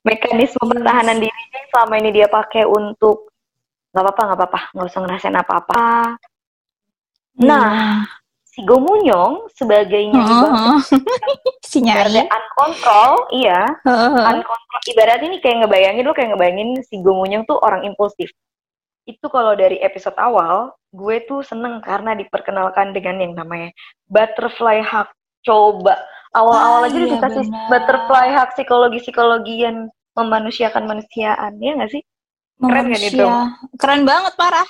[0.00, 0.70] Mekanisme Yes.
[0.72, 3.28] pertahanan dirinya yang selama ini dia pakai untuk
[3.92, 5.84] nggak apa-apa, nggak apa-apa, nggak usah ngerasain apa-apa.
[7.40, 8.04] Nah,
[8.62, 11.00] si Gomunyong sebagai bangsa
[11.64, 14.20] si nyai uncontrol, iya, Heeh.
[14.20, 14.80] uncontrol.
[14.90, 18.28] Ibarat ini kayak ngebayangin lo kayak ngebayangin si Gomunyong tuh orang impulsif.
[19.08, 23.72] Itu kalau dari episode awal, gue tuh seneng karena diperkenalkan dengan yang namanya
[24.12, 25.08] butterfly hug.
[25.40, 25.96] Coba
[26.36, 32.02] awal-awal Ah, aja udah iya, dikasih butterfly hug psikologi-psikologian memanusiakan manusiaan, ya nggak sih?
[32.60, 33.24] Keren kan itu?
[33.24, 33.56] Manusia.
[33.80, 34.68] Keren banget parah.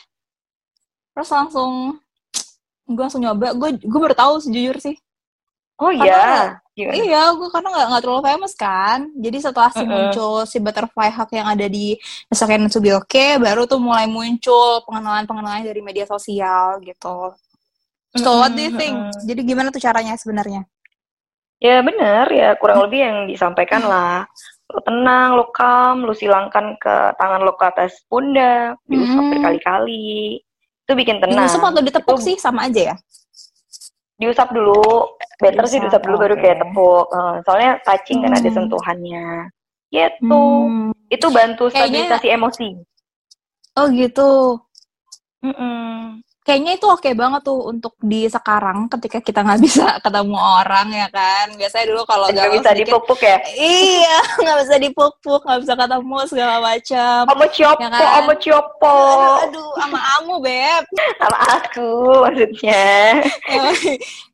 [1.16, 1.99] Terus langsung
[2.96, 3.46] gue langsung nyoba.
[3.60, 4.96] Gue gue baru tahu sejujur sih.
[5.82, 6.60] Oh iya, Gimana?
[6.90, 8.98] Iya, gue karena nggak nggak terlalu famous kan.
[9.24, 9.90] Jadi setelah si Mm-mm.
[9.92, 11.94] muncul si butterfly hug yang ada di
[12.30, 17.34] Nesoken Tsubioke, baru tuh mulai muncul pengenalan-pengenalan dari media sosial gitu.
[18.22, 18.94] So what do you think?
[19.28, 20.62] Jadi gimana tuh caranya sebenarnya?
[21.60, 24.24] Ya bener, ya kurang lebih yang disampaikan lah.
[24.72, 29.30] Lo tenang, lo calm, lo silangkan ke tangan lo ke atas pundak, diusap Hmm.
[29.30, 30.40] berkali-kali.
[30.90, 31.46] Itu bikin tenang.
[31.46, 32.94] Diusap atau ditepuk Itu sih sama aja ya?
[34.18, 35.06] Diusap dulu,
[35.38, 36.42] better sih Diusap, diusap dulu baru oke.
[36.42, 37.04] kayak tepuk.
[37.08, 38.56] Eh, soalnya touching kan ada Hmm.
[38.58, 39.26] sentuhannya.
[39.88, 40.26] Gitu.
[40.26, 40.90] Hmm.
[41.06, 42.68] Itu bantu Kayaknya- stabilisasi emosi.
[43.78, 44.58] Oh gitu.
[45.40, 46.20] Mm-mm.
[46.40, 51.08] Kayaknya itu oke banget tuh untuk di sekarang ketika kita nggak bisa ketemu orang ya
[51.12, 51.52] kan.
[51.54, 53.36] Biasanya dulu kalau Nggak bisa sedikit, dipuk-puk ya.
[53.54, 57.20] Iya, nggak bisa dipuk-puk, nggak bisa ketemu segala macam.
[57.28, 58.02] Omo ciopo, Ya kan?
[58.24, 58.96] omo ciopo.
[58.96, 60.84] Aduh, aduh, sama kamu beb.
[61.20, 61.90] Sama aku
[62.24, 62.88] maksudnya.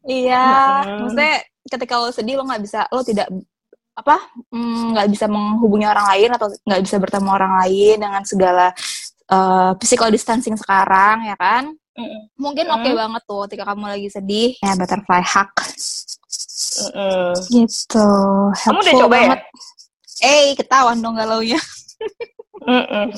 [0.07, 0.47] iya,
[0.87, 0.99] Mm-mm.
[1.11, 1.35] maksudnya
[1.67, 3.27] ketika lo sedih lo nggak bisa, lo tidak
[3.97, 4.21] apa
[4.53, 8.67] mm, nggak bisa menghubungi orang lain atau nggak bisa bertemu orang lain dengan segala
[9.27, 12.21] eh, physical distancing sekarang ya kan Mm-mm.
[12.37, 12.75] mungkin Mm.
[12.77, 15.51] oke banget tuh ketika kamu lagi sedih ya butterfly hug
[16.77, 17.33] Mm-mm.
[17.49, 18.09] gitu
[18.53, 19.23] Kamu udah Helpful coba ya?
[19.27, 19.41] banget.
[20.19, 21.61] eh ketahuan dong galaunya.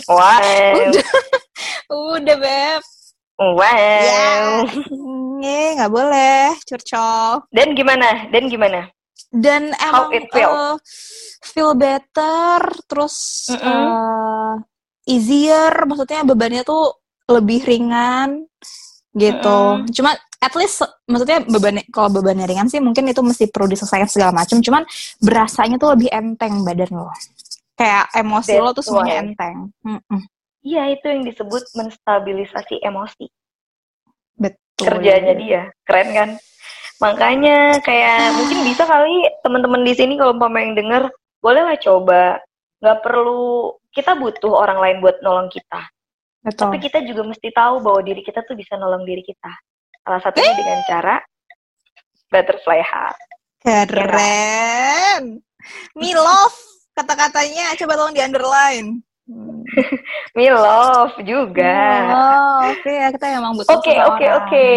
[0.07, 0.75] Wow.
[0.91, 1.07] udah
[2.19, 2.83] udah beb
[3.39, 3.63] Wow.
[3.63, 4.67] Ya.
[5.39, 8.27] Eh, nggak boleh curcol Dan gimana?
[8.29, 8.91] Dan gimana?
[9.31, 10.51] dan How emang it feel?
[10.51, 10.75] eh,
[11.45, 14.53] feel better terus eh,
[15.07, 16.98] easier maksudnya bebannya tuh
[17.29, 18.49] lebih ringan
[19.13, 19.89] gitu Mm-mm.
[19.93, 24.33] cuma at least maksudnya beban kalau bebannya ringan sih mungkin itu mesti perlu diselesaikan segala
[24.33, 24.83] macam cuman
[25.21, 27.11] berasanya tuh lebih enteng badan lo
[27.79, 29.23] kayak emosi lo tuh That's semuanya why.
[29.23, 29.57] enteng.
[30.59, 33.31] Iya, itu yang disebut menstabilisasi emosi.
[34.35, 35.63] betul Kerjanya dia.
[35.87, 36.31] Keren kan?
[36.99, 41.07] Makanya kayak mungkin bisa kali teman-teman di sini kalau umpama yang denger,
[41.39, 42.43] bolehlah coba.
[42.83, 45.87] Nggak perlu, kita butuh orang lain buat nolong kita.
[46.49, 49.53] Betul Tapi kita juga mesti tahu bahwa diri kita tuh bisa nolong diri kita.
[50.03, 51.17] Salah satunya dengan cara
[52.33, 53.17] butterfly hug.
[53.69, 55.43] keren
[55.99, 56.57] me love
[56.97, 59.61] kata-katanya coba tolong di underline Hmm.
[60.37, 61.77] Me love juga.
[62.09, 64.69] Oh, oke ya kita emang butuh Oke, oke, oke.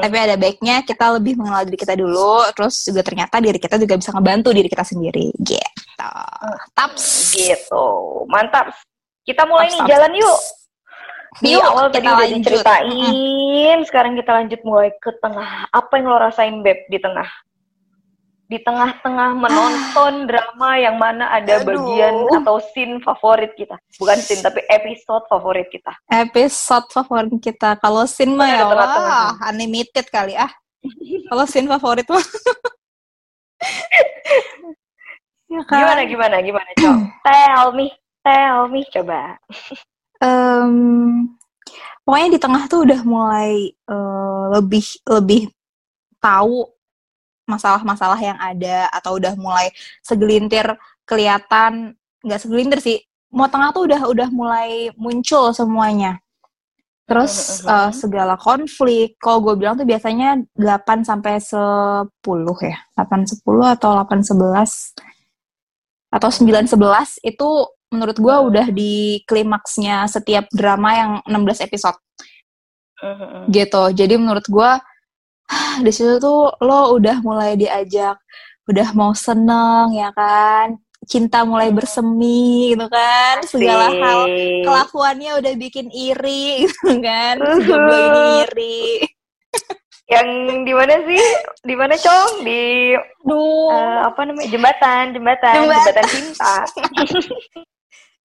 [0.00, 3.98] Tapi ada baiknya kita lebih mengenal diri kita dulu, terus juga ternyata diri kita juga
[3.98, 5.28] bisa ngebantu diri kita sendiri.
[5.36, 6.12] Gitu.
[6.72, 7.34] Taps.
[7.34, 7.86] Gitu.
[8.30, 8.72] Mantap.
[9.30, 10.38] Kita mulai nih jalan yuk.
[11.38, 15.70] Di Yuk, awal tadi udah diceritain, sekarang kita lanjut mulai ke tengah.
[15.70, 17.30] Apa yang lo rasain, Beb, di tengah?
[18.50, 21.70] Di tengah-tengah menonton drama yang mana ada Aduh.
[21.70, 23.78] bagian atau scene favorit kita.
[24.02, 25.94] Bukan scene, tapi episode favorit kita.
[26.10, 27.78] Episode favorit kita.
[27.78, 30.50] Kalau scene mah Ada ya wah, unlimited kali ah.
[31.30, 32.26] Kalau scene favorit mah.
[35.46, 35.78] ya kan?
[35.78, 36.96] Gimana, gimana, gimana, Cok?
[37.30, 39.38] tell me, tell me, coba.
[40.20, 40.74] Em,
[42.04, 45.42] pokoknya di tengah tuh udah mulai eh, lebih lebih
[46.20, 46.68] tahu
[47.48, 49.72] masalah-masalah yang ada atau udah mulai
[50.04, 50.76] segelintir
[51.08, 52.98] kelihatan nggak segelintir sih
[53.32, 56.20] mau tengah tuh udah udah mulai muncul semuanya
[57.08, 62.06] terus eh, segala konflik kalau gue bilang tuh biasanya 8 sampai 10
[62.62, 67.50] ya 8 10 atau 8 11 atau 9 11 itu
[67.90, 68.94] menurut gue udah di
[69.26, 71.98] klimaksnya setiap drama yang 16 episode
[73.00, 73.48] Mhm.
[73.48, 73.82] gitu.
[73.92, 74.70] Jadi menurut gue
[75.84, 78.16] di situ tuh lo udah mulai diajak,
[78.68, 80.76] udah mau seneng ya kan,
[81.08, 84.28] cinta mulai bersemi gitu kan, segala hal
[84.62, 88.80] kelakuannya udah bikin iri gitu kan, jomblo ini iri.
[90.10, 90.28] Yang
[90.66, 91.22] di mana sih?
[91.62, 92.42] Di mana, Cong?
[92.42, 94.50] Di Duh, eh, apa namanya?
[94.50, 95.86] Jembatan, jembatan, Jembatan.
[95.86, 96.54] jembatan cinta.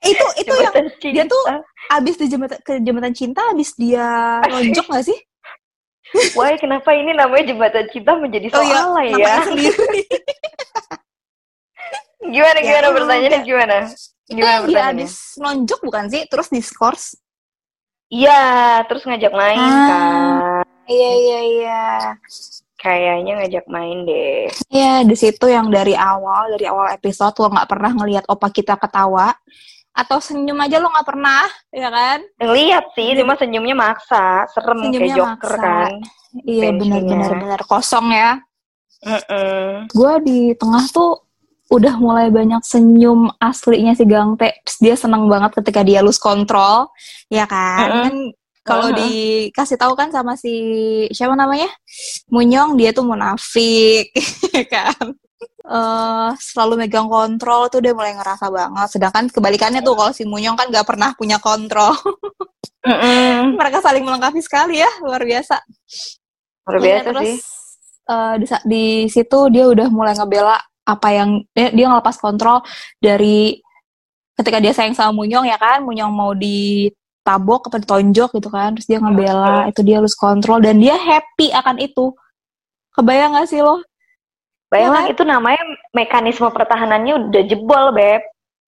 [0.02, 1.14] itu itu yang jembatan cinta.
[1.14, 1.44] dia tuh
[1.88, 4.08] abis di jembatan ke jembatan cinta abis dia
[4.52, 5.20] nonjok gak sih?
[6.34, 8.80] Wah, kenapa ini namanya jembatan cinta menjadi soal ya?
[8.86, 10.02] Oh iya, sendiri.
[12.26, 13.78] Gimana, Ya gimana pertanyaannya gimana?
[13.86, 15.06] Itu Gimana yang dia pertanyaannya?
[15.06, 16.22] abis nonjok bukan sih?
[16.26, 17.04] Terus diskors?
[18.08, 18.42] Iya,
[18.86, 19.86] terus ngajak main Ah.
[19.86, 20.66] kan.
[20.86, 21.84] Iya iya iya.
[22.76, 24.50] Kayaknya ngajak main deh.
[24.70, 28.78] Ya di situ yang dari awal dari awal episode lo nggak pernah ngelihat opa kita
[28.78, 29.34] ketawa
[29.96, 32.20] atau senyum aja lo nggak pernah, ya kan?
[32.44, 35.64] Ngeliat sih, cuma senyumnya maksa, serem kayak Senyumnya Joker maksa.
[35.64, 35.92] kan.
[36.44, 37.00] Iya Tensinya.
[37.00, 38.32] benar benar kosong ya.
[39.08, 39.88] Mm-mm.
[39.96, 41.24] Gue di tengah tuh
[41.72, 44.60] udah mulai banyak senyum aslinya si Gangte.
[44.84, 46.92] Dia seneng banget ketika dia lose control,
[47.32, 48.12] ya kan?
[48.12, 48.16] Kan
[48.66, 50.52] kalau dikasih tahu kan sama si
[51.14, 51.70] siapa namanya
[52.34, 54.12] Munyong dia tuh munafik,
[54.58, 55.16] ya kan?
[55.66, 58.88] Eh selalu megang kontrol tuh dia mulai ngerasa banget.
[58.94, 61.94] Sedangkan kebalikannya tuh kalau si Munyong kan gak pernah punya kontrol.
[62.86, 63.54] Mm-mm.
[63.60, 65.58] Mereka saling melengkapi sekali ya, luar biasa.
[66.70, 67.38] Luar Iya, biasa terus, sih.
[68.14, 72.62] eh, di, di situ dia udah mulai ngebela apa yang dia, dia ngelepas kontrol
[73.02, 73.58] dari
[74.38, 78.86] ketika dia sayang sama Munyong ya kan, Munyong mau ditabok atau ditonjok gitu kan, terus
[78.86, 82.14] dia ngebela itu dia lose kontrol dan dia happy akan itu.
[82.94, 83.82] Kebayang gak sih lo?
[84.70, 85.12] Bayanglah kan?
[85.14, 88.22] itu namanya mekanisme pertahanannya udah jebol, Beb.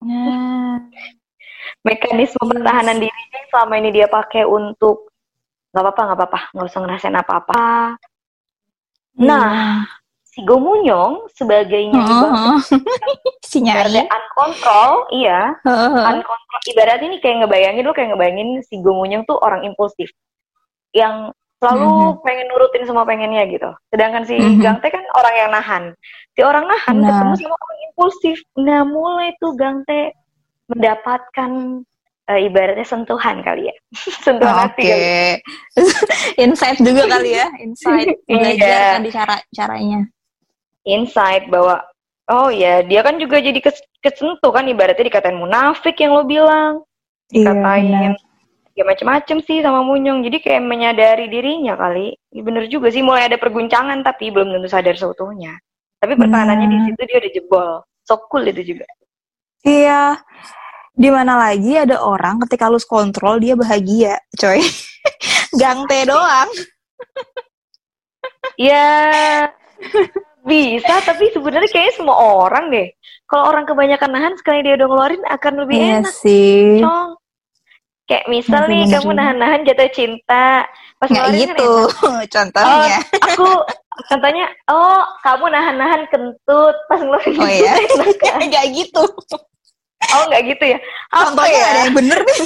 [0.06, 0.78] Nah,
[1.84, 2.52] Mekanisme Yes.
[2.52, 5.12] pertahanan dirinya yang selama ini dia pakai untuk
[5.72, 7.64] nggak apa-apa, nggak apa-apa, nggak usah ngerasain apa-apa.
[9.18, 9.84] Nah,
[10.24, 12.60] si Gomunyong sebagai nyanyi Heeh, bangsa heeh.
[13.44, 14.16] si ibaratnya nyanyi.
[14.16, 16.04] uncontrol, iya, heeh.
[16.08, 16.62] uncontrol.
[16.68, 20.12] Ibarat ini kayak ngebayangin lu kayak ngebayangin si Gomunyong tuh orang impulsif
[20.96, 21.90] yang selalu
[22.22, 23.70] pengen nurutin semua pengennya gitu.
[23.90, 24.62] Sedangkan si Mhm.
[24.62, 25.84] Gangte kan orang yang nahan.
[26.34, 27.10] Si orang nahan Benar.
[27.10, 28.38] ketemu sama orang impulsif.
[28.56, 30.14] Nah, mulai tuh Gangte
[30.68, 31.52] mendapatkan
[32.28, 33.76] eh, ibaratnya sentuhan kali ya.
[34.26, 34.92] sentuhan hati Oke.
[34.92, 35.08] kali.
[36.44, 38.36] Insight juga kali ya, insight Iya.
[38.36, 40.00] belajar kan di cara caranya.
[40.84, 41.88] Insight bahwa
[42.28, 46.84] oh ya, dia kan juga jadi kes- kesentuh kan ibaratnya dikatain munafik yang lo bilang.
[47.28, 48.16] dikatain
[48.78, 53.26] ya macem-macem sih sama Munyong jadi kayak menyadari dirinya kali Ya, bener juga sih mulai
[53.26, 55.58] ada perguncangan tapi belum tentu sadar seutuhnya
[55.98, 56.88] tapi pertahanannya di Benar.
[56.94, 57.70] situ dia udah jebol
[58.06, 58.86] so cool itu juga
[59.66, 60.22] Iya.
[60.94, 64.62] Di mana lagi ada orang ketika lu kontrol dia bahagia, coy.
[65.60, 66.50] Gangte doang.
[68.58, 68.86] ya
[70.48, 72.88] bisa tapi sebenarnya kayaknya semua orang deh
[73.28, 76.80] kalau orang kebanyakan nahan sekali dia udah ngeluarin akan lebih Iya enak sih.
[76.82, 77.10] Cong.
[78.08, 80.64] Kayak misal nih kamu nahan-nahan jatuh cinta
[80.98, 82.26] pas Nggak kan gitu enak.
[82.28, 82.98] contohnya.
[83.22, 83.48] aku
[84.08, 87.74] contohnya oh kamu nahan-nahan kentut pas ngeluarin Oh iya.
[88.24, 88.40] kan?
[88.48, 89.04] Nggak gitu.
[90.08, 92.40] oh nggak gitu ya apa Contohnya ya ada yang bener nih.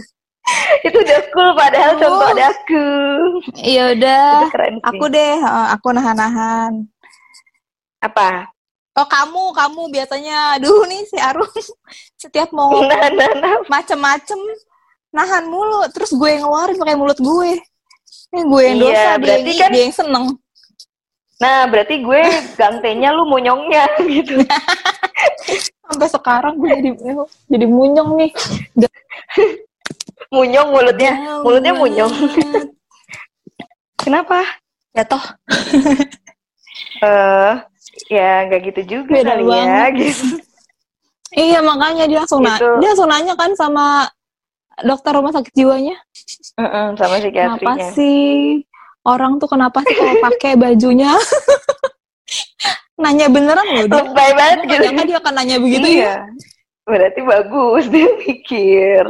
[0.86, 1.98] itu udah cool padahal Oh.
[2.00, 2.84] contoh ada aku
[3.60, 4.26] Iya udah.
[4.82, 6.72] Aku deh, eh, aku nahan-nahan.
[8.00, 8.48] apa
[8.92, 11.46] Oh kamu, kamu biasanya, aduh nih si Arum
[12.16, 14.36] setiap mau nah nah nah macem-macem
[15.10, 17.50] nahan mulu, terus gue yang ngeluarin pakai mulut gue.
[18.30, 20.24] Ini gue yang Iya, dosa, dia berarti yang, kan- dia yang seneng.
[21.36, 22.20] nah berarti gue
[22.52, 24.44] gantenya lu monyongnya gitu
[25.82, 26.90] Sampai sekarang gue jadi
[27.48, 28.30] jadi munyong nih.
[30.28, 32.12] munyong mulutnya mulutnya munyong
[34.04, 34.44] kenapa
[34.92, 35.22] Jatuh.
[37.00, 37.52] eh
[38.12, 40.24] ya nggak gitu juga Beda kali ya gitu
[41.30, 42.68] Iya makanya dia langsung na- Gitu.
[42.78, 44.12] dia langsung nanya kan sama
[44.82, 45.96] dokter rumah sakit jiwanya.
[46.56, 48.62] Mm-mm, sama Kenapa psikiatrinya sih
[49.02, 51.12] orang tuh kenapa sih kalau pakai bajunya?
[53.00, 53.96] nanya beneran loh dia.
[54.04, 55.96] lebay banget gitu nyangka dia akan nanya begitu ya.
[55.96, 56.14] iya.
[56.84, 59.04] Berarti bagus dia mikir.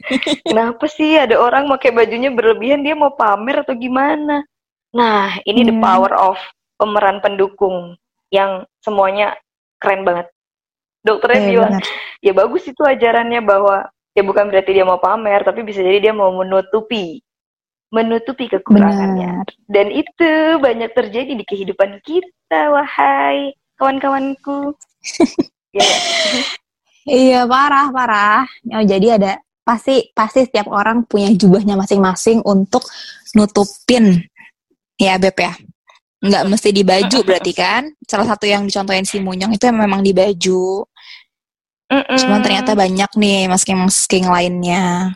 [0.48, 4.44] Kenapa sih ada orang pakai bajunya berlebihan dia mau pamer atau gimana?
[4.92, 5.80] Nah, ini the Iya.
[5.80, 6.36] power of
[6.76, 7.94] pemeran pendukung
[8.28, 9.36] yang semuanya
[9.78, 10.26] keren banget.
[11.00, 11.84] Dokternya Iya, bilang, benar.
[12.20, 13.88] ya bagus itu ajarannya bahwa
[14.20, 17.24] ya bukan berarti dia mau pamer, tapi bisa jadi dia mau menutupi
[17.90, 19.42] menutupi kekurangannya.
[19.42, 19.66] Benar.
[19.66, 20.30] Dan itu
[20.62, 24.78] banyak terjadi di kehidupan kita, wahai kawan-kawanku.
[25.76, 25.82] ya,
[27.08, 28.44] Iya parah parah.
[28.76, 32.84] Oh, jadi ada pasti pasti setiap orang punya jubahnya masing-masing untuk
[33.34, 34.20] nutupin
[35.00, 35.52] ya beb ya.
[36.20, 37.88] Nggak mesti di baju berarti kan?
[38.04, 40.84] Salah satu yang dicontohin si Munyong itu memang di baju.
[41.90, 42.18] Mm-mm.
[42.22, 45.10] Cuman ternyata banyak nih masking-masking lainnya.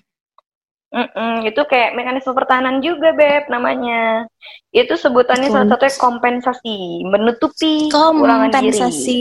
[0.95, 4.27] Mm-mm, itu kayak mekanisme pertahanan juga beb namanya.
[4.71, 5.55] Itu sebutannya Betul.
[5.55, 8.75] salah satunya kompensasi, menutupi kekurangan diri.
[8.75, 9.21] Kompensasi.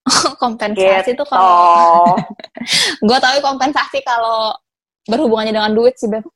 [0.42, 2.16] kompensasi tuh kalau
[3.06, 4.50] gue tahu kompensasi kalau
[5.06, 6.26] berhubungannya dengan duit sih beb.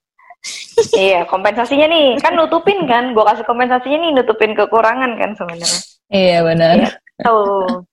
[0.93, 5.81] iya, kompensasinya nih kan nutupin kan, gue kasih kompensasinya nih nutupin kekurangan kan sebenarnya.
[6.13, 6.75] Iya benar.
[6.79, 6.91] Iya.
[7.23, 7.87] Tuh.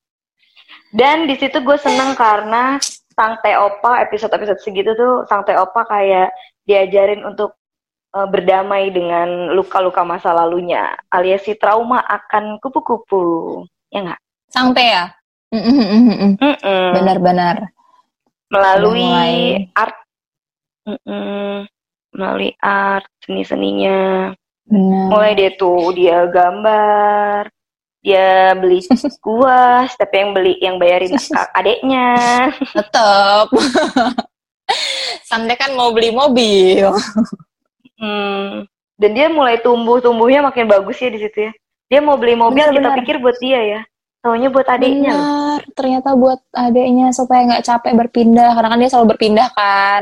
[0.91, 2.75] Dan di situ gue seneng karena
[3.15, 6.35] sang Teh Opa episode-episode segitu tuh sang Teh Opa kayak
[6.67, 7.55] diajarin untuk
[8.15, 13.23] eh, berdamai dengan luka-luka masa lalunya, alias si trauma akan kupu-kupu,
[13.87, 14.19] ya nggak?
[14.51, 15.05] Santai ya.
[16.95, 17.71] Benar-benar.
[18.51, 19.35] Melalui mulai.
[19.75, 19.95] art,
[20.87, 21.67] Mm-mm.
[22.15, 24.31] melalui art seni-seninya.
[24.67, 25.07] Benar.
[25.11, 27.47] Mulai dia tuh dia gambar,
[28.01, 28.81] dia beli
[29.21, 31.13] kuas, tapi yang beli yang bayarin
[31.53, 32.09] adeknya.
[32.73, 33.53] Tetap.
[35.25, 36.89] Santai kan mau beli mobil.
[38.01, 38.65] Hmm.
[38.97, 41.51] Dan dia mulai tumbuh-tumbuhnya makin bagus ya di situ ya.
[41.89, 42.99] Dia mau beli mobil Benar, kita benar.
[43.01, 43.81] pikir buat dia ya.
[44.21, 45.13] Taunya buat adiknya.
[45.13, 45.59] Benar.
[45.73, 48.49] Ternyata buat adiknya supaya nggak capek berpindah.
[48.53, 50.01] Karena kan dia selalu berpindah kan.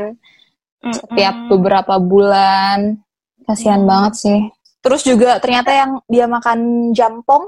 [0.80, 0.92] Mm-mm.
[0.96, 3.00] Setiap beberapa bulan.
[3.44, 3.88] Kasihan Hmm.
[3.88, 4.40] banget sih.
[4.80, 6.58] Terus juga ternyata yang dia makan
[6.92, 7.44] jampong.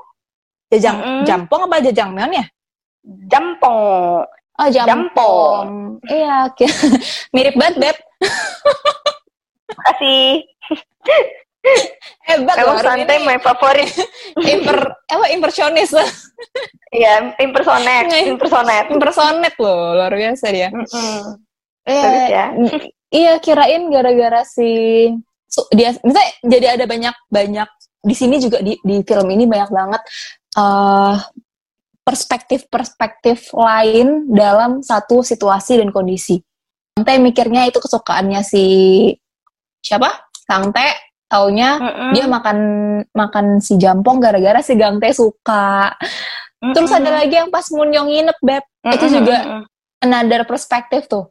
[0.73, 1.23] Jajang, Mm-mm.
[1.29, 2.45] jampong apa jajangmyeon ya?
[3.29, 4.25] Jampong.
[4.57, 4.89] Oh, jampong.
[4.89, 5.67] Jampong.
[6.09, 6.49] Iya,
[7.37, 7.97] mirip banget, Beb.
[9.69, 10.49] Makasih.
[12.27, 13.87] Hebat Emang santai ini my favorit.
[14.53, 15.95] imper, apa, impersionis.
[16.91, 18.89] Iya, impersonate, impersonate.
[18.91, 20.69] Impersonet loh, luar biasa dia.
[20.75, 21.39] Mm-mm.
[21.87, 22.45] Iya, Bagus ya.
[23.13, 24.71] Iya, kirain gara-gara si
[25.47, 27.69] su- dia misalnya jadi ada banyak banyak
[28.03, 30.03] di sini juga di di film ini banyak banget
[30.53, 31.17] eh
[32.03, 36.43] perspektif-perspektif lain dalam satu situasi dan kondisi.
[36.99, 38.67] Tante mikirnya itu kesukaannya si
[39.79, 40.11] siapa?
[40.45, 42.11] Tante taunya Mm-mm.
[42.13, 42.59] dia makan
[43.17, 45.95] makan si jampong gara-gara si Gangte suka.
[46.61, 47.01] Terus Mm-mm.
[47.07, 48.65] ada lagi yang pas Munyong nginep, Beb.
[48.93, 49.17] Itu Mm-mm.
[49.17, 49.63] juga Mm-mm.
[50.05, 51.31] another perspektif tuh.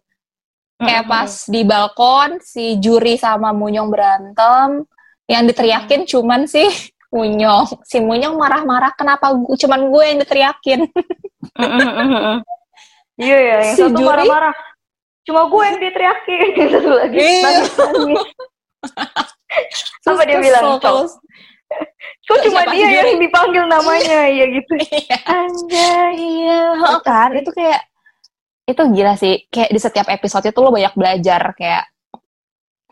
[0.82, 1.14] Kayak Mm-mm.
[1.14, 4.88] pas di balkon si Juri sama Munyong berantem,
[5.30, 6.66] yang diteriakin cuman si
[7.12, 7.84] Munyong.
[7.84, 10.80] Si Munyong marah-marah kenapa gu- cuman gue yang diteriakin.
[13.20, 14.08] Iya ya, yang Si satu Juri?
[14.08, 14.56] marah-marah.
[15.22, 16.40] Cuma gue yang diteriakin,
[16.72, 17.50] satu lagi Iya.
[20.08, 21.06] Apa dia bilang, Cok?
[22.28, 22.96] Kok cuma dia Juri?
[22.96, 24.74] yang dipanggil namanya, ya gitu.
[24.82, 25.18] Iya.
[25.28, 26.12] Anjay.
[26.18, 26.60] Iya,
[27.04, 27.30] kan?
[27.36, 27.82] Itu kayak
[28.66, 29.46] itu gila sih.
[29.48, 31.84] Kayak di setiap episode itu lo banyak belajar kayak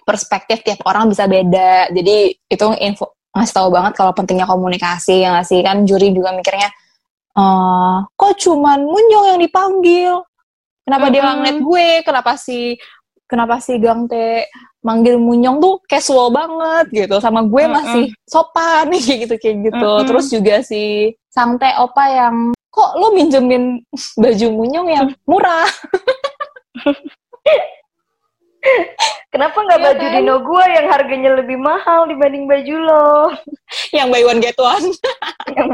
[0.03, 1.87] perspektif tiap orang bisa beda.
[1.89, 6.69] Jadi itu info ngasih tahu banget kalau pentingnya komunikasi yang ngasih kan juri juga mikirnya
[7.39, 10.13] eh kok cuman Munyong yang dipanggil.
[10.83, 11.45] Kenapa dia nggak Mm-mm.
[11.45, 11.87] ngeliat gue?
[12.01, 12.73] Kenapa si
[13.29, 14.49] kenapa si Gangte
[14.81, 17.77] manggil Munyong tuh casual banget gitu sama gue Mm-mm.
[17.77, 19.77] masih sopan kayak gitu kayak gitu.
[19.77, 20.07] Mm-mm.
[20.09, 23.77] Terus juga si Sangte Opa yang kok lo minjemin
[24.17, 25.69] baju Munyong yang murah?
[29.29, 30.13] Kenapa nggak Iya baju kan?
[30.15, 33.09] dino gue yang harganya lebih mahal dibanding baju lo?
[33.91, 34.85] yang buy one get one.
[35.49, 35.69] Yang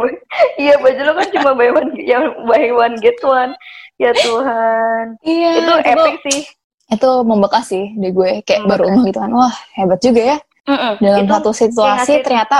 [0.56, 3.56] Iya baju lo kan cuma buy one, yang buy one get one.
[3.96, 5.50] Ya Tuhan, Iya.
[5.58, 6.40] itu epic sih.
[6.88, 8.92] Itu membekas sih di gue kayak baru Membekas.
[8.94, 9.32] ngeh gitu kan.
[9.32, 10.38] Wah, hebat juga ya.
[10.66, 10.94] Mm-mm.
[11.00, 12.56] Dalam Itu satu situasi ngasih- ternyata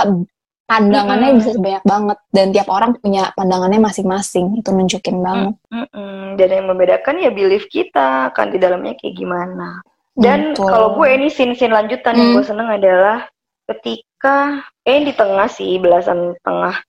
[0.64, 1.40] pandangannya Mm-mm.
[1.42, 4.56] bisa banyak banget dan tiap orang punya pandangannya masing-masing.
[4.56, 5.54] Itu nunjukin banget.
[5.68, 6.34] Mm-mm.
[6.34, 9.84] Dan yang membedakan ya belief kita kan di dalamnya kayak gimana.
[10.16, 10.68] Dan Betul.
[10.72, 12.36] kalau gue ini scene-scene lanjutan yang Hmm.
[12.40, 13.28] gue seneng adalah
[13.68, 16.80] ketika eh di tengah sih belasan tengah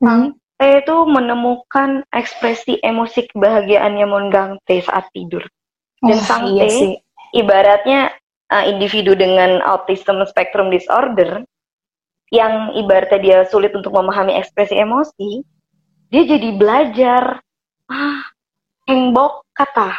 [0.00, 0.32] Hmm.
[0.60, 5.42] itu menemukan ekspresi emosi kebahagiaannya Mongangte saat tidur.
[6.00, 6.94] Dan Wah, Sangte iya sih.
[7.36, 8.12] ibaratnya
[8.52, 11.44] uh, individu dengan autism spectrum disorder
[12.30, 15.42] yang ibaratnya dia sulit untuk memahami ekspresi emosi,
[16.12, 17.42] dia jadi belajar
[17.90, 18.22] ah
[18.86, 19.96] hengbok kata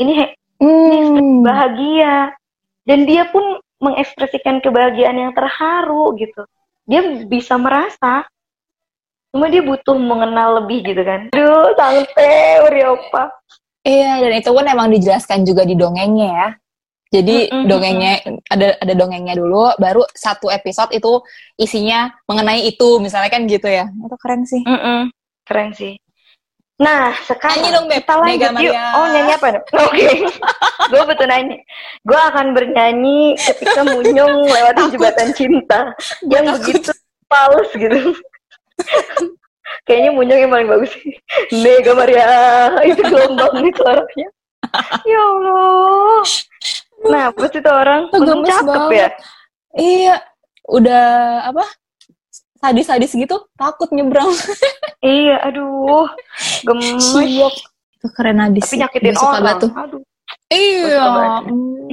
[0.00, 0.34] ini he-
[0.64, 1.44] Hmm.
[1.44, 2.32] bahagia
[2.88, 6.48] dan dia pun mengekspresikan kebahagiaan yang terharu gitu.
[6.88, 8.24] Dia bisa merasa
[9.34, 11.28] cuma dia butuh mengenal lebih gitu kan.
[11.34, 13.34] Aduh, Sangte, Uriopa.
[13.84, 16.48] Iya, dan itu pun emang dijelaskan juga di dongengnya ya.
[17.20, 18.12] Jadi Mm-mm, dongengnya
[18.50, 21.22] ada ada dongengnya dulu, baru satu episode itu
[21.60, 23.86] isinya mengenai itu, misalnya kan gitu ya.
[23.86, 24.62] Itu keren sih.
[24.64, 25.12] Mm-mm,
[25.46, 25.94] keren sih.
[26.74, 28.02] Nah, sekarang Nyanyi dong, Beb.
[28.02, 28.54] kita lanjut Mega yuk.
[28.58, 28.84] Maria.
[28.98, 29.46] Oh, nyanyi apa?
[29.86, 30.08] Oke.
[30.90, 31.56] gue betul nyanyi.
[32.02, 35.80] Gue akan bernyanyi ketika Munyung lewati jembatan cinta.
[36.26, 36.90] yang begitu
[37.30, 37.94] paus gitu.
[39.86, 41.14] Kayaknya Munyung yang paling bagus sih.
[41.62, 42.26] Mega Maria.
[42.82, 44.28] Itu gelombang nih suaranya.
[45.06, 46.22] ya Allah.
[47.04, 48.02] Nah, apa sih tuh orang?
[48.10, 48.90] Untung cakep banget.
[48.98, 49.08] ya.
[49.74, 50.16] Iya,
[50.66, 51.04] udah
[51.52, 51.64] apa?
[52.64, 54.32] Sadis-sadis gitu, takut nyebrang.
[55.04, 56.08] Iya, aduh.
[56.64, 57.12] Gemes.
[57.12, 58.72] Itu keren abis.
[58.72, 59.60] Tapi nyakitin orang.
[59.60, 59.68] tuh.
[59.76, 60.00] Aduh.
[60.48, 61.44] Iya.
[61.44, 61.92] Mm.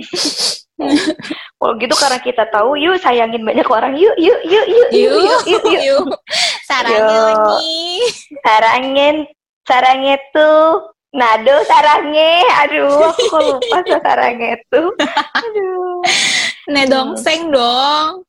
[1.59, 3.99] Kalau gitu karena kita tahu, yuk sayangin banyak orang.
[3.99, 5.83] Yuk, yuk, yuk, yuk, yuk, yuk, yuk, yuk.
[5.83, 6.05] Yuk.
[6.65, 7.27] Sarangnya Yuk.
[7.27, 7.83] lagi.
[8.41, 9.15] Sarangin,
[9.67, 10.95] sarangnya tuh.
[11.11, 12.47] Nado sarangnya.
[12.63, 14.87] Aduh, aku kok lupa sarangnya tuh.
[15.43, 15.99] Aduh.
[16.71, 18.23] Nedongseng dong.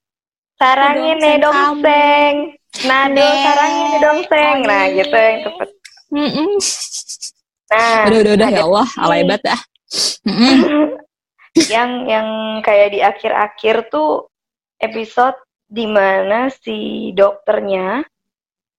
[0.57, 1.33] Sarangnya Nedongseng
[1.79, 2.35] nedongseng.
[2.89, 4.57] Nado Ne- sarangnya nedongseng.
[4.65, 4.97] Nah, Oni.
[4.97, 5.69] gitu yang cepet.
[7.73, 8.49] Nah, Udah, udah, udah.
[8.53, 9.03] Ya Allah, nih.
[9.03, 9.61] alay banget dah.
[10.29, 10.85] Mm-mm.
[11.75, 12.29] yang yang
[12.61, 14.29] kayak di akhir-akhir tuh
[14.81, 15.37] episode
[15.69, 18.05] di mana si dokternya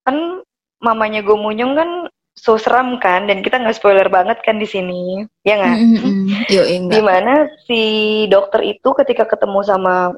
[0.03, 0.41] kan
[0.77, 1.89] mamanya Gomunyung kan
[2.33, 5.77] so seram kan dan kita nggak spoiler banget kan di sini ya nggak.
[6.49, 6.93] Yuk, enggak.
[6.97, 7.33] di mana
[7.65, 7.81] si
[8.27, 10.17] dokter itu ketika ketemu sama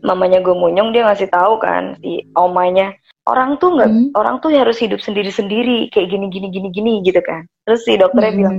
[0.00, 2.94] mamanya Gomunyung dia ngasih tahu kan si omanya
[3.26, 4.08] orang tuh nggak Hmm.
[4.14, 8.30] orang tuh harus hidup sendiri-sendiri kayak gini gini gini gini gitu kan terus si dokternya
[8.32, 8.40] Mm-mm.
[8.40, 8.58] bilang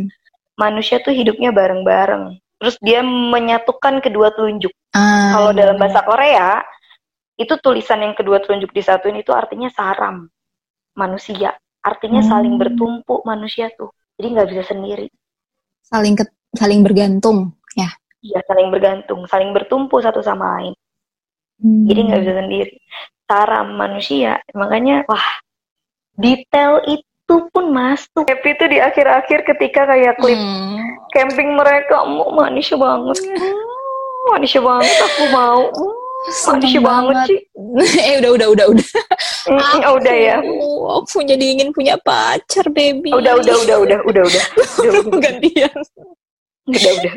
[0.59, 2.35] manusia tuh hidupnya bareng-bareng.
[2.59, 4.75] Terus dia menyatukan kedua telunjuk.
[4.91, 6.59] Ah, Kalau dalam bahasa Korea,
[7.39, 10.27] itu tulisan yang kedua telunjuk disatuin itu artinya saram
[10.93, 11.55] manusia.
[11.79, 12.27] Artinya Hmm.
[12.27, 13.95] saling bertumpu manusia tuh.
[14.19, 15.07] Jadi nggak bisa sendiri.
[15.87, 17.87] saling ke- saling bergantung ya.
[18.19, 20.75] Iya saling bergantung, saling bertumpu satu sama lain
[21.63, 21.85] hmm.
[21.87, 22.73] jadi nggak bisa sendiri
[23.29, 25.27] cara manusia makanya wah
[26.17, 30.81] detail itu pun masuk happy itu di akhir-akhir ketika kayak klip hmm.
[31.13, 33.55] camping mereka mau manusia banget hmm.
[34.33, 35.63] manusia banget aku mau.
[36.19, 37.15] Manusia banget.
[37.15, 37.39] banget sih.
[38.11, 38.89] eh udah udah udah udah.
[39.55, 40.37] aku, ya udah ya.
[40.99, 43.15] Aku jadi ingin punya pacar baby.
[43.15, 44.43] Udah udah udah udah udah udah.
[44.83, 45.71] udah gantian.
[46.67, 47.13] Udah udah.